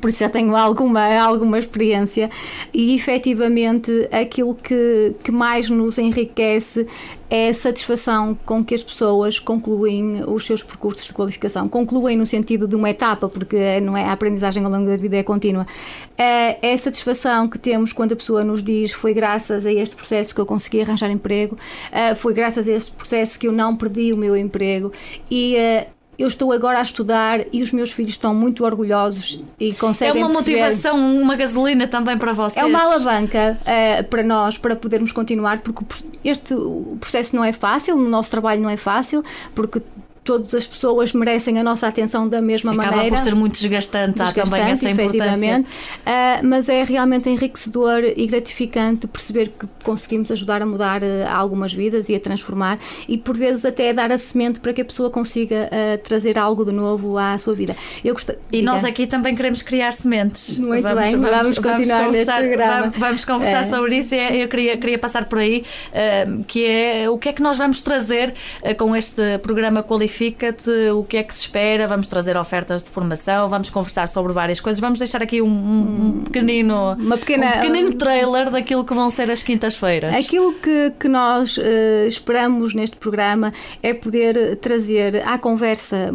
por 0.00 0.08
isso 0.08 0.20
já 0.20 0.28
tenho 0.28 0.54
alguma, 0.56 1.18
alguma 1.18 1.58
experiência 1.58 2.30
e 2.72 2.94
efetivamente 2.94 4.08
aquilo 4.12 4.54
que, 4.54 5.14
que 5.22 5.32
mais 5.32 5.68
nos 5.68 5.98
enriquece 5.98 6.86
é 7.28 7.48
a 7.48 7.54
satisfação 7.54 8.36
com 8.44 8.64
que 8.64 8.74
as 8.74 8.82
pessoas 8.82 9.38
concluem 9.38 10.22
os 10.26 10.44
seus 10.44 10.64
percursos 10.64 11.06
de 11.06 11.12
qualificação. 11.12 11.68
Concluem 11.68 12.16
no 12.16 12.26
sentido 12.26 12.66
de 12.66 12.74
uma 12.74 12.90
etapa, 12.90 13.28
porque 13.28 13.80
não 13.80 13.96
é 13.96 14.04
a 14.04 14.12
aprendizagem 14.12 14.64
ao 14.64 14.70
longo 14.70 14.86
da 14.86 14.96
vida 14.96 15.16
é 15.16 15.22
contínua. 15.22 15.64
É, 16.18 16.58
é 16.60 16.72
a 16.72 16.78
satisfação 16.78 17.48
que 17.48 17.58
temos 17.58 17.92
quando 17.92 18.12
a 18.12 18.16
pessoa 18.16 18.42
nos 18.42 18.62
diz 18.62 18.90
foi 18.90 19.14
graças 19.14 19.64
a 19.64 19.70
este 19.70 19.94
processo 19.94 20.34
que 20.34 20.40
eu 20.40 20.46
consegui 20.46 20.80
arranjar 20.82 21.10
emprego, 21.10 21.56
é, 21.92 22.16
foi 22.16 22.34
graças 22.34 22.66
a 22.66 22.72
este 22.72 22.90
processo 22.92 23.38
que 23.38 23.46
eu 23.46 23.52
não 23.52 23.76
perdi 23.76 24.12
o 24.12 24.16
meu 24.16 24.36
emprego 24.36 24.92
e 25.30 25.54
é, 25.54 25.88
eu 26.20 26.26
estou 26.26 26.52
agora 26.52 26.78
a 26.78 26.82
estudar 26.82 27.40
e 27.50 27.62
os 27.62 27.72
meus 27.72 27.92
filhos 27.92 28.10
estão 28.10 28.34
muito 28.34 28.62
orgulhosos 28.62 29.42
e 29.58 29.72
conseguem 29.72 30.22
É 30.22 30.26
uma 30.26 30.34
perceber... 30.34 30.60
motivação, 30.60 31.16
uma 31.16 31.34
gasolina 31.34 31.86
também 31.86 32.18
para 32.18 32.34
vocês. 32.34 32.62
É 32.62 32.66
uma 32.66 32.82
alavanca 32.82 33.58
uh, 33.62 34.04
para 34.04 34.22
nós, 34.22 34.58
para 34.58 34.76
podermos 34.76 35.12
continuar, 35.12 35.60
porque 35.60 35.82
este 36.22 36.54
processo 37.00 37.34
não 37.34 37.42
é 37.42 37.52
fácil, 37.52 37.96
o 37.96 38.06
nosso 38.06 38.30
trabalho 38.30 38.60
não 38.60 38.68
é 38.68 38.76
fácil, 38.76 39.24
porque 39.54 39.80
todas 40.22 40.54
as 40.54 40.66
pessoas 40.66 41.12
merecem 41.12 41.58
a 41.58 41.62
nossa 41.62 41.86
atenção 41.86 42.28
da 42.28 42.42
mesma 42.42 42.72
Acaba 42.72 42.86
maneira. 42.86 43.06
Acaba 43.06 43.22
por 43.22 43.30
ser 43.30 43.34
muito 43.34 43.52
desgastante, 43.54 44.18
desgastante 44.18 44.40
há 44.40 44.44
também 44.44 44.72
essa 44.72 44.90
importância. 44.90 45.60
Uh, 45.60 46.46
mas 46.46 46.68
é 46.68 46.84
realmente 46.84 47.28
enriquecedor 47.28 48.02
e 48.16 48.26
gratificante 48.26 49.06
perceber 49.06 49.48
que 49.48 49.66
conseguimos 49.82 50.30
ajudar 50.30 50.62
a 50.62 50.66
mudar 50.66 51.02
uh, 51.02 51.06
algumas 51.32 51.72
vidas 51.72 52.08
e 52.08 52.14
a 52.14 52.20
transformar 52.20 52.78
e 53.08 53.16
por 53.16 53.36
vezes 53.36 53.64
até 53.64 53.92
dar 53.92 54.12
a 54.12 54.18
semente 54.18 54.60
para 54.60 54.72
que 54.72 54.82
a 54.82 54.84
pessoa 54.84 55.10
consiga 55.10 55.68
uh, 55.72 55.98
trazer 55.98 56.38
algo 56.38 56.64
de 56.64 56.72
novo 56.72 57.16
à 57.16 57.36
sua 57.38 57.54
vida. 57.54 57.74
Eu 58.04 58.14
gost... 58.14 58.30
E 58.52 58.58
Diga. 58.58 58.70
nós 58.70 58.84
aqui 58.84 59.06
também 59.06 59.34
queremos 59.34 59.62
criar 59.62 59.92
sementes. 59.92 60.58
Muito 60.58 60.82
vamos, 60.82 61.00
bem, 61.00 61.16
vamos, 61.16 61.30
vamos 61.30 61.58
continuar 61.58 61.98
vamos 62.00 62.12
conversar, 62.12 62.42
vamos, 62.42 62.98
vamos, 62.98 63.24
conversar 63.24 63.60
é. 63.60 63.62
sobre 63.62 63.96
isso. 63.96 64.14
Eu 64.14 64.48
queria, 64.48 64.76
queria 64.76 64.98
passar 64.98 65.24
por 65.24 65.38
aí, 65.38 65.64
que 66.46 66.64
é 66.64 67.08
o 67.08 67.16
que 67.16 67.30
é 67.30 67.32
que 67.32 67.42
nós 67.42 67.56
vamos 67.56 67.80
trazer 67.80 68.34
com 68.76 68.94
este 68.94 69.38
programa 69.38 69.82
Qualifica 69.82 70.09
Qualifica-te, 70.10 70.90
o 70.90 71.04
que 71.04 71.16
é 71.16 71.22
que 71.22 71.32
se 71.32 71.42
espera, 71.42 71.86
vamos 71.86 72.08
trazer 72.08 72.36
ofertas 72.36 72.82
de 72.82 72.90
formação, 72.90 73.48
vamos 73.48 73.70
conversar 73.70 74.08
sobre 74.08 74.32
várias 74.32 74.60
coisas, 74.60 74.80
vamos 74.80 74.98
deixar 74.98 75.22
aqui 75.22 75.40
um, 75.40 75.46
um 75.46 76.22
pequenino, 76.24 76.96
Uma 76.98 77.16
pequena, 77.16 77.46
um 77.46 77.52
pequenino 77.52 77.94
trailer 77.94 78.50
daquilo 78.50 78.84
que 78.84 78.92
vão 78.92 79.08
ser 79.08 79.30
as 79.30 79.42
quintas-feiras. 79.42 80.14
Aquilo 80.14 80.54
que, 80.54 80.92
que 80.98 81.08
nós 81.08 81.56
uh, 81.56 81.62
esperamos 82.08 82.74
neste 82.74 82.96
programa 82.96 83.52
é 83.82 83.94
poder 83.94 84.56
trazer 84.56 85.22
à 85.26 85.38
conversa 85.38 86.12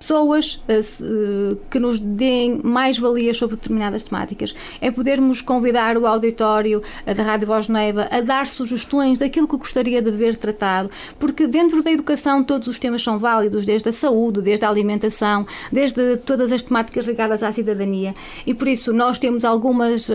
pessoas 0.00 0.54
uh, 0.54 1.56
que 1.70 1.78
nos 1.78 2.00
deem 2.00 2.58
mais 2.64 2.98
valias 2.98 3.36
sobre 3.36 3.56
determinadas 3.56 4.02
temáticas. 4.02 4.54
É 4.80 4.90
podermos 4.90 5.42
convidar 5.42 5.98
o 5.98 6.06
auditório 6.06 6.82
uh, 7.06 7.14
da 7.14 7.22
Rádio 7.22 7.46
Voz 7.46 7.68
Neiva 7.68 8.08
a 8.10 8.22
dar 8.22 8.46
sugestões 8.46 9.18
daquilo 9.18 9.46
que 9.46 9.58
gostaria 9.58 10.00
de 10.00 10.10
ver 10.10 10.36
tratado, 10.36 10.90
porque 11.18 11.46
dentro 11.46 11.82
da 11.82 11.92
educação 11.92 12.42
todos 12.42 12.66
os 12.66 12.78
temas 12.78 13.02
são 13.02 13.18
válidos, 13.18 13.66
desde 13.66 13.90
a 13.90 13.92
saúde, 13.92 14.40
desde 14.40 14.64
a 14.64 14.70
alimentação, 14.70 15.46
desde 15.70 16.16
todas 16.16 16.50
as 16.50 16.62
temáticas 16.62 17.06
ligadas 17.06 17.42
à 17.42 17.52
cidadania. 17.52 18.14
E 18.46 18.54
por 18.54 18.68
isso 18.68 18.94
nós 18.94 19.18
temos 19.18 19.44
algumas 19.44 20.08
uh, 20.08 20.14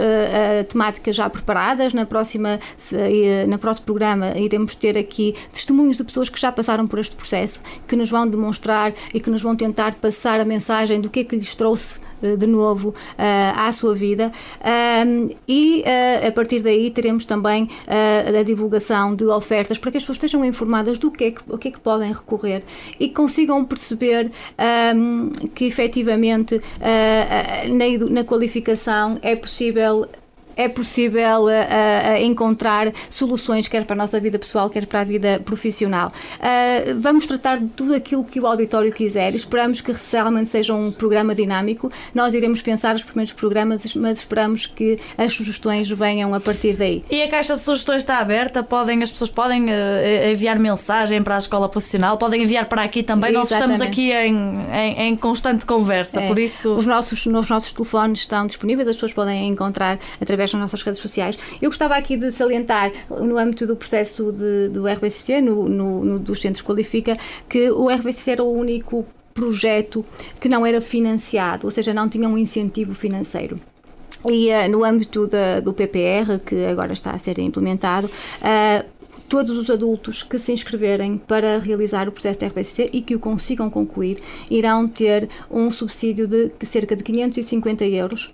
temáticas 0.67 1.15
já 1.15 1.29
preparadas. 1.29 1.93
Na 1.93 2.07
próxima, 2.07 2.59
na 3.47 3.57
próximo 3.59 3.85
programa 3.85 4.35
iremos 4.37 4.75
ter 4.75 4.97
aqui 4.97 5.35
testemunhos 5.51 5.97
de 5.97 6.03
pessoas 6.03 6.27
que 6.27 6.39
já 6.39 6.51
passaram 6.51 6.87
por 6.87 6.97
este 6.97 7.15
processo, 7.15 7.61
que 7.87 7.95
nos 7.95 8.09
vão 8.09 8.27
demonstrar 8.27 8.91
e 9.13 9.19
que 9.19 9.29
nos 9.29 9.43
vão 9.43 9.55
tentar 9.55 9.74
tentar 9.75 9.95
passar 9.95 10.39
a 10.39 10.45
mensagem 10.45 11.01
do 11.01 11.09
que 11.09 11.19
é 11.19 11.23
que 11.25 11.35
lhes 11.35 11.53
trouxe 11.53 11.99
eh, 12.23 12.37
de 12.37 12.47
novo 12.47 12.89
uh, 12.89 12.93
à 13.57 13.71
sua 13.73 13.93
vida. 13.93 14.31
E 15.47 15.81
uh, 15.81 16.27
a 16.27 16.31
partir 16.31 16.61
daí 16.61 16.89
teremos 16.89 17.25
também 17.25 17.69
a 17.87 18.43
divulgação 18.43 19.13
de 19.13 19.25
ofertas 19.25 19.77
para 19.77 19.91
que 19.91 19.97
as 19.97 20.03
pessoas 20.03 20.17
estejam 20.17 20.45
informadas 20.45 20.97
do 20.97 21.11
que 21.11 21.25
é 21.25 21.31
que, 21.31 21.41
o 21.47 21.57
que, 21.57 21.67
é 21.67 21.71
que 21.71 21.79
podem 21.79 22.13
recorrer 22.13 22.63
e 22.99 23.09
consigam 23.09 23.63
perceber 23.65 24.31
que 25.53 25.65
efetivamente 25.65 26.61
na, 26.79 28.11
na 28.11 28.23
qualificação 28.23 29.19
é 29.21 29.35
possível 29.35 30.07
é 30.55 30.67
possível 30.67 31.43
uh, 31.43 31.47
uh, 31.47 32.21
encontrar 32.21 32.91
soluções, 33.09 33.67
quer 33.67 33.85
para 33.85 33.95
a 33.95 33.97
nossa 33.97 34.19
vida 34.19 34.39
pessoal, 34.39 34.69
quer 34.69 34.85
para 34.85 35.01
a 35.01 35.03
vida 35.03 35.41
profissional. 35.43 36.11
Uh, 36.39 36.99
vamos 36.99 37.25
tratar 37.25 37.59
de 37.59 37.67
tudo 37.67 37.93
aquilo 37.93 38.23
que 38.23 38.39
o 38.39 38.47
auditório 38.47 38.91
quiser. 38.91 39.35
Esperamos 39.35 39.81
que 39.81 39.93
realmente 40.11 40.49
seja 40.49 40.73
um 40.73 40.91
programa 40.91 41.35
dinâmico. 41.35 41.91
Nós 42.13 42.33
iremos 42.33 42.61
pensar 42.61 42.95
os 42.95 43.03
primeiros 43.03 43.33
programas, 43.33 43.93
mas 43.95 44.19
esperamos 44.19 44.65
que 44.65 44.99
as 45.17 45.33
sugestões 45.33 45.89
venham 45.89 46.33
a 46.33 46.39
partir 46.39 46.75
daí. 46.75 47.03
E 47.09 47.21
a 47.21 47.29
caixa 47.29 47.55
de 47.55 47.61
sugestões 47.61 48.03
está 48.03 48.19
aberta? 48.19 48.63
Podem, 48.63 49.03
as 49.03 49.11
pessoas 49.11 49.29
podem 49.29 49.65
enviar 50.31 50.57
mensagem 50.59 51.21
para 51.21 51.35
a 51.35 51.39
escola 51.39 51.67
profissional, 51.67 52.17
podem 52.17 52.43
enviar 52.43 52.65
para 52.65 52.83
aqui 52.83 53.03
também. 53.03 53.31
Exatamente. 53.31 53.51
Nós 53.51 53.51
estamos 53.51 53.81
aqui 53.81 54.11
em, 54.11 54.57
em, 54.73 55.01
em 55.07 55.15
constante 55.15 55.65
conversa, 55.65 56.21
é. 56.21 56.27
por 56.27 56.39
isso. 56.39 56.73
Os 56.73 56.85
nossos, 56.85 57.25
os 57.25 57.49
nossos 57.49 57.73
telefones 57.73 58.19
estão 58.19 58.45
disponíveis, 58.45 58.87
as 58.87 58.95
pessoas 58.95 59.13
podem 59.13 59.47
encontrar 59.47 59.99
através 60.21 60.44
através 60.45 60.51
das 60.51 60.61
nossas 60.61 60.81
redes 60.81 61.01
sociais. 61.01 61.37
Eu 61.61 61.69
gostava 61.69 61.95
aqui 61.95 62.15
de 62.15 62.31
salientar, 62.31 62.91
no 63.09 63.37
âmbito 63.37 63.65
do 63.65 63.75
processo 63.75 64.31
de, 64.31 64.69
do 64.69 64.87
RBCC, 64.87 65.41
no, 65.41 65.67
no, 65.67 66.05
no, 66.05 66.19
dos 66.19 66.39
Centros 66.39 66.63
Qualifica, 66.63 67.17
que 67.49 67.69
o 67.71 67.89
RBCC 67.89 68.31
era 68.31 68.43
o 68.43 68.51
único 68.51 69.05
projeto 69.33 70.05
que 70.39 70.47
não 70.47 70.65
era 70.65 70.79
financiado, 70.79 71.67
ou 71.67 71.71
seja, 71.71 71.93
não 71.93 72.07
tinha 72.07 72.29
um 72.29 72.37
incentivo 72.37 72.93
financeiro. 72.93 73.59
E 74.27 74.49
uh, 74.49 74.69
no 74.69 74.83
âmbito 74.83 75.27
da, 75.27 75.59
do 75.59 75.73
PPR, 75.73 76.39
que 76.45 76.65
agora 76.65 76.93
está 76.93 77.11
a 77.11 77.17
ser 77.17 77.37
implementado, 77.39 78.07
uh, 78.07 78.85
todos 79.27 79.57
os 79.57 79.69
adultos 79.69 80.23
que 80.23 80.39
se 80.39 80.51
inscreverem 80.51 81.17
para 81.17 81.59
realizar 81.59 82.07
o 82.07 82.11
processo 82.11 82.39
de 82.39 82.45
RPC 82.45 82.89
e 82.93 83.01
que 83.01 83.15
o 83.15 83.19
consigam 83.19 83.69
concluir 83.69 84.19
irão 84.49 84.87
ter 84.87 85.27
um 85.49 85.69
subsídio 85.69 86.27
de 86.27 86.51
cerca 86.63 86.95
de 86.95 87.03
550 87.03 87.85
euros 87.85 88.31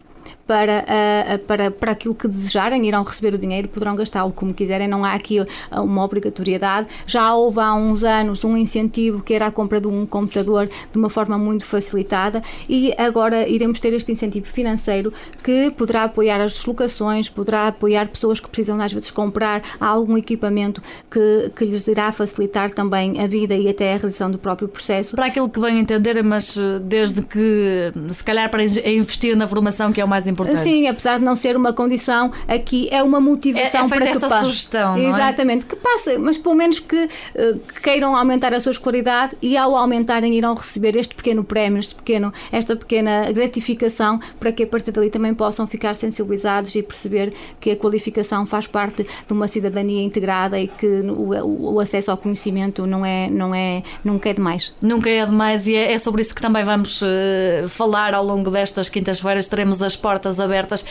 para, 0.51 0.83
uh, 0.83 1.39
para, 1.45 1.71
para 1.71 1.91
aquilo 1.93 2.13
que 2.13 2.27
desejarem, 2.27 2.85
irão 2.85 3.03
receber 3.03 3.33
o 3.33 3.37
dinheiro, 3.37 3.69
poderão 3.69 3.95
gastá-lo 3.95 4.33
como 4.33 4.53
quiserem, 4.53 4.85
não 4.85 5.05
há 5.05 5.13
aqui 5.13 5.37
uma 5.71 6.03
obrigatoriedade. 6.03 6.89
Já 7.07 7.33
houve 7.33 7.61
há 7.61 7.73
uns 7.73 8.03
anos 8.03 8.43
um 8.43 8.57
incentivo 8.57 9.23
que 9.23 9.33
era 9.33 9.47
a 9.47 9.51
compra 9.51 9.79
de 9.79 9.87
um 9.87 10.05
computador 10.05 10.67
de 10.67 10.97
uma 10.97 11.09
forma 11.09 11.37
muito 11.37 11.65
facilitada 11.65 12.43
e 12.67 12.93
agora 12.97 13.47
iremos 13.47 13.79
ter 13.79 13.93
este 13.93 14.11
incentivo 14.11 14.45
financeiro 14.45 15.13
que 15.41 15.71
poderá 15.71 16.03
apoiar 16.03 16.41
as 16.41 16.51
deslocações, 16.51 17.29
poderá 17.29 17.69
apoiar 17.69 18.09
pessoas 18.09 18.41
que 18.41 18.49
precisam 18.49 18.81
às 18.81 18.91
vezes 18.91 19.09
comprar 19.09 19.61
algum 19.79 20.17
equipamento 20.17 20.81
que, 21.09 21.49
que 21.55 21.63
lhes 21.63 21.87
irá 21.87 22.11
facilitar 22.11 22.71
também 22.71 23.21
a 23.21 23.27
vida 23.27 23.55
e 23.55 23.69
até 23.69 23.93
a 23.93 23.97
realização 23.97 24.29
do 24.29 24.37
próprio 24.37 24.67
processo. 24.67 25.15
Para 25.15 25.27
aquilo 25.27 25.47
que 25.47 25.61
bem 25.61 25.79
entender, 25.79 26.21
mas 26.21 26.57
eh, 26.57 26.79
desde 26.79 27.21
que 27.21 27.93
se 28.09 28.21
calhar 28.21 28.51
para 28.51 28.61
investir 28.63 29.37
na 29.37 29.47
formação 29.47 29.93
que 29.93 30.01
é 30.01 30.03
o 30.03 30.07
mais 30.09 30.27
importante 30.27 30.40
importante. 30.41 30.63
Sim, 30.63 30.87
apesar 30.87 31.19
de 31.19 31.25
não 31.25 31.35
ser 31.35 31.55
uma 31.55 31.73
condição, 31.73 32.31
aqui 32.47 32.87
é 32.91 33.01
uma 33.03 33.19
motivação 33.19 33.81
é, 33.81 33.85
é 33.85 33.87
para 33.87 34.01
que 34.01 34.07
essa 34.07 34.27
passe. 34.27 34.43
sugestão, 34.43 34.95
é? 34.95 35.05
Exatamente, 35.05 35.65
que 35.65 35.75
passe, 35.75 36.17
mas 36.17 36.37
pelo 36.37 36.55
menos 36.55 36.79
que, 36.79 37.03
uh, 37.03 37.59
que, 37.59 37.81
queiram 37.81 38.15
aumentar 38.15 38.53
a 38.53 38.59
sua 38.59 38.71
escolaridade 38.71 39.35
e 39.41 39.57
ao 39.57 39.75
aumentarem 39.75 40.33
irão 40.35 40.53
receber 40.53 40.95
este 40.95 41.15
pequeno 41.15 41.43
prémio, 41.43 41.79
este 41.79 41.95
pequeno, 41.95 42.33
esta 42.51 42.75
pequena 42.75 43.31
gratificação 43.31 44.19
para 44.39 44.51
que 44.51 44.63
a 44.63 44.67
partir 44.67 44.91
dali 44.91 45.09
também 45.09 45.33
possam 45.33 45.67
ficar 45.67 45.95
sensibilizados 45.95 46.73
e 46.75 46.81
perceber 46.81 47.33
que 47.59 47.71
a 47.71 47.75
qualificação 47.75 48.45
faz 48.45 48.67
parte 48.67 49.03
de 49.03 49.33
uma 49.33 49.47
cidadania 49.47 50.03
integrada 50.03 50.59
e 50.59 50.67
que 50.67 50.85
o, 50.85 51.73
o 51.73 51.79
acesso 51.79 52.11
ao 52.11 52.17
conhecimento 52.17 52.85
não 52.85 53.05
é, 53.05 53.29
não 53.29 53.53
é, 53.53 53.83
nunca 54.03 54.29
é 54.29 54.33
demais. 54.33 54.73
Nunca 54.81 55.09
é 55.09 55.25
demais 55.25 55.67
e 55.67 55.75
é, 55.75 55.93
é 55.93 55.97
sobre 55.97 56.21
isso 56.21 56.33
que 56.33 56.41
também 56.41 56.63
vamos 56.63 57.01
uh, 57.01 57.67
falar 57.67 58.13
ao 58.13 58.23
longo 58.23 58.49
destas 58.49 58.89
quintas-feiras. 58.89 59.47
Teremos 59.47 59.81
as 59.81 59.95
portas 59.95 60.30
portas 60.31 60.39
abertas. 60.39 60.81
Uh, 60.81 60.85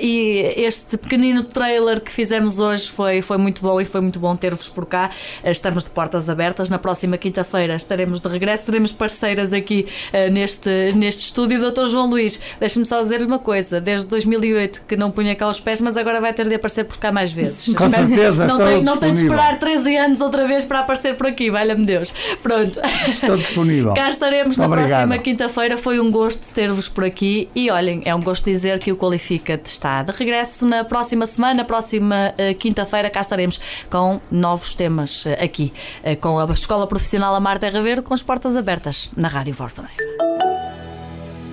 e 0.00 0.54
este 0.56 0.96
pequenino 0.96 1.42
trailer 1.42 2.00
que 2.00 2.10
fizemos 2.10 2.58
hoje 2.58 2.88
foi, 2.88 3.20
foi 3.22 3.36
muito 3.36 3.60
bom 3.60 3.80
e 3.80 3.84
foi 3.84 4.00
muito 4.00 4.18
bom 4.18 4.34
ter-vos 4.34 4.68
por 4.68 4.86
cá. 4.86 5.10
Uh, 5.44 5.50
estamos 5.50 5.84
de 5.84 5.90
portas 5.90 6.28
abertas. 6.28 6.70
Na 6.70 6.78
próxima 6.78 7.18
quinta-feira 7.18 7.74
estaremos 7.76 8.20
de 8.20 8.28
regresso, 8.28 8.66
teremos 8.66 8.92
parceiras 8.92 9.52
aqui 9.52 9.86
uh, 10.12 10.32
neste, 10.32 10.92
neste 10.94 11.24
estúdio. 11.24 11.60
Doutor 11.60 11.88
João 11.88 12.08
Luís, 12.08 12.40
deixe-me 12.58 12.86
só 12.86 13.02
dizer-lhe 13.02 13.26
uma 13.26 13.38
coisa: 13.38 13.80
desde 13.80 14.06
2008 14.06 14.82
que 14.86 14.96
não 14.96 15.10
punha 15.10 15.34
cá 15.34 15.48
os 15.48 15.60
pés, 15.60 15.80
mas 15.80 15.96
agora 15.96 16.20
vai 16.20 16.32
ter 16.32 16.48
de 16.48 16.54
aparecer 16.54 16.84
por 16.84 16.98
cá 16.98 17.12
mais 17.12 17.32
vezes. 17.32 17.74
Com 17.74 17.90
certeza, 17.90 18.46
não 18.46 18.58
tem, 18.58 18.82
não 18.82 18.96
tem 18.96 19.12
de 19.12 19.22
esperar 19.22 19.58
13 19.58 19.96
anos 19.96 20.20
outra 20.20 20.46
vez 20.46 20.64
para 20.64 20.80
aparecer 20.80 21.14
por 21.16 21.26
aqui, 21.26 21.50
valha-me 21.50 21.84
Deus. 21.84 22.12
Pronto. 22.42 22.80
Estou 23.08 23.36
disponível. 23.36 23.94
Cá 23.94 24.08
estaremos 24.08 24.56
Muito 24.56 24.60
na 24.60 24.66
obrigado. 24.66 25.08
próxima 25.08 25.18
quinta-feira. 25.18 25.76
Foi 25.76 26.00
um 26.00 26.10
gosto 26.10 26.52
ter-vos 26.52 26.88
por 26.88 27.04
aqui 27.04 27.48
e 27.54 27.70
olhem, 27.70 28.02
é 28.04 28.14
um 28.14 28.20
gosto 28.20 28.44
dizer 28.44 28.67
que 28.76 28.90
o 28.90 28.96
Qualifica-te 28.96 29.66
está 29.66 30.02
de 30.02 30.10
regresso 30.10 30.66
na 30.66 30.82
próxima 30.82 31.26
semana, 31.26 31.64
próxima 31.64 32.34
uh, 32.34 32.54
quinta-feira, 32.56 33.08
cá 33.08 33.20
estaremos 33.20 33.60
com 33.88 34.20
novos 34.30 34.74
temas 34.74 35.24
uh, 35.24 35.30
aqui, 35.40 35.72
uh, 36.02 36.16
com 36.16 36.40
a 36.40 36.52
Escola 36.52 36.88
Profissional 36.88 37.34
Amar 37.36 37.60
Terra 37.60 37.80
Verde, 37.80 38.02
com 38.02 38.12
as 38.12 38.22
portas 38.22 38.56
abertas 38.56 39.08
na 39.16 39.28
Rádio 39.28 39.54
Voz 39.54 39.72
da. 39.72 39.94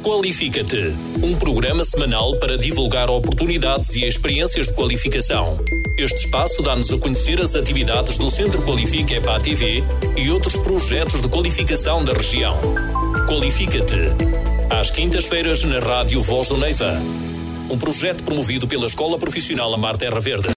Qualifica-te, 0.05 0.93
um 1.24 1.36
programa 1.36 1.84
semanal 1.84 2.38
para 2.38 2.57
divulgar 2.57 3.09
oportunidades 3.09 3.95
e 3.95 4.05
experiências 4.05 4.68
de 4.68 4.74
qualificação. 4.74 5.57
Este 5.97 6.26
espaço 6.26 6.61
dá-nos 6.61 6.93
a 6.93 6.97
conhecer 6.99 7.41
as 7.41 7.55
atividades 7.55 8.16
do 8.18 8.30
Centro 8.30 8.61
Qualifica 8.61 9.16
EPA 9.16 9.39
TV 9.39 9.84
e 10.16 10.30
outros 10.30 10.57
projetos 10.57 11.22
de 11.22 11.28
qualificação 11.28 12.05
da 12.05 12.13
região. 12.13 12.55
Qualifica-te, 13.28 13.95
às 14.70 14.89
quintas-feiras 14.89 15.63
na 15.63 15.80
Rádio 15.80 16.22
Voz 16.22 16.47
do 16.47 16.57
Neiva. 16.57 16.93
Um 17.70 17.78
projeto 17.78 18.24
promovido 18.24 18.68
pela 18.68 18.86
Escola 18.86 19.18
Profissional 19.18 19.74
Amar 19.74 19.97
Terra 19.97 20.20
Verde. 20.20 20.47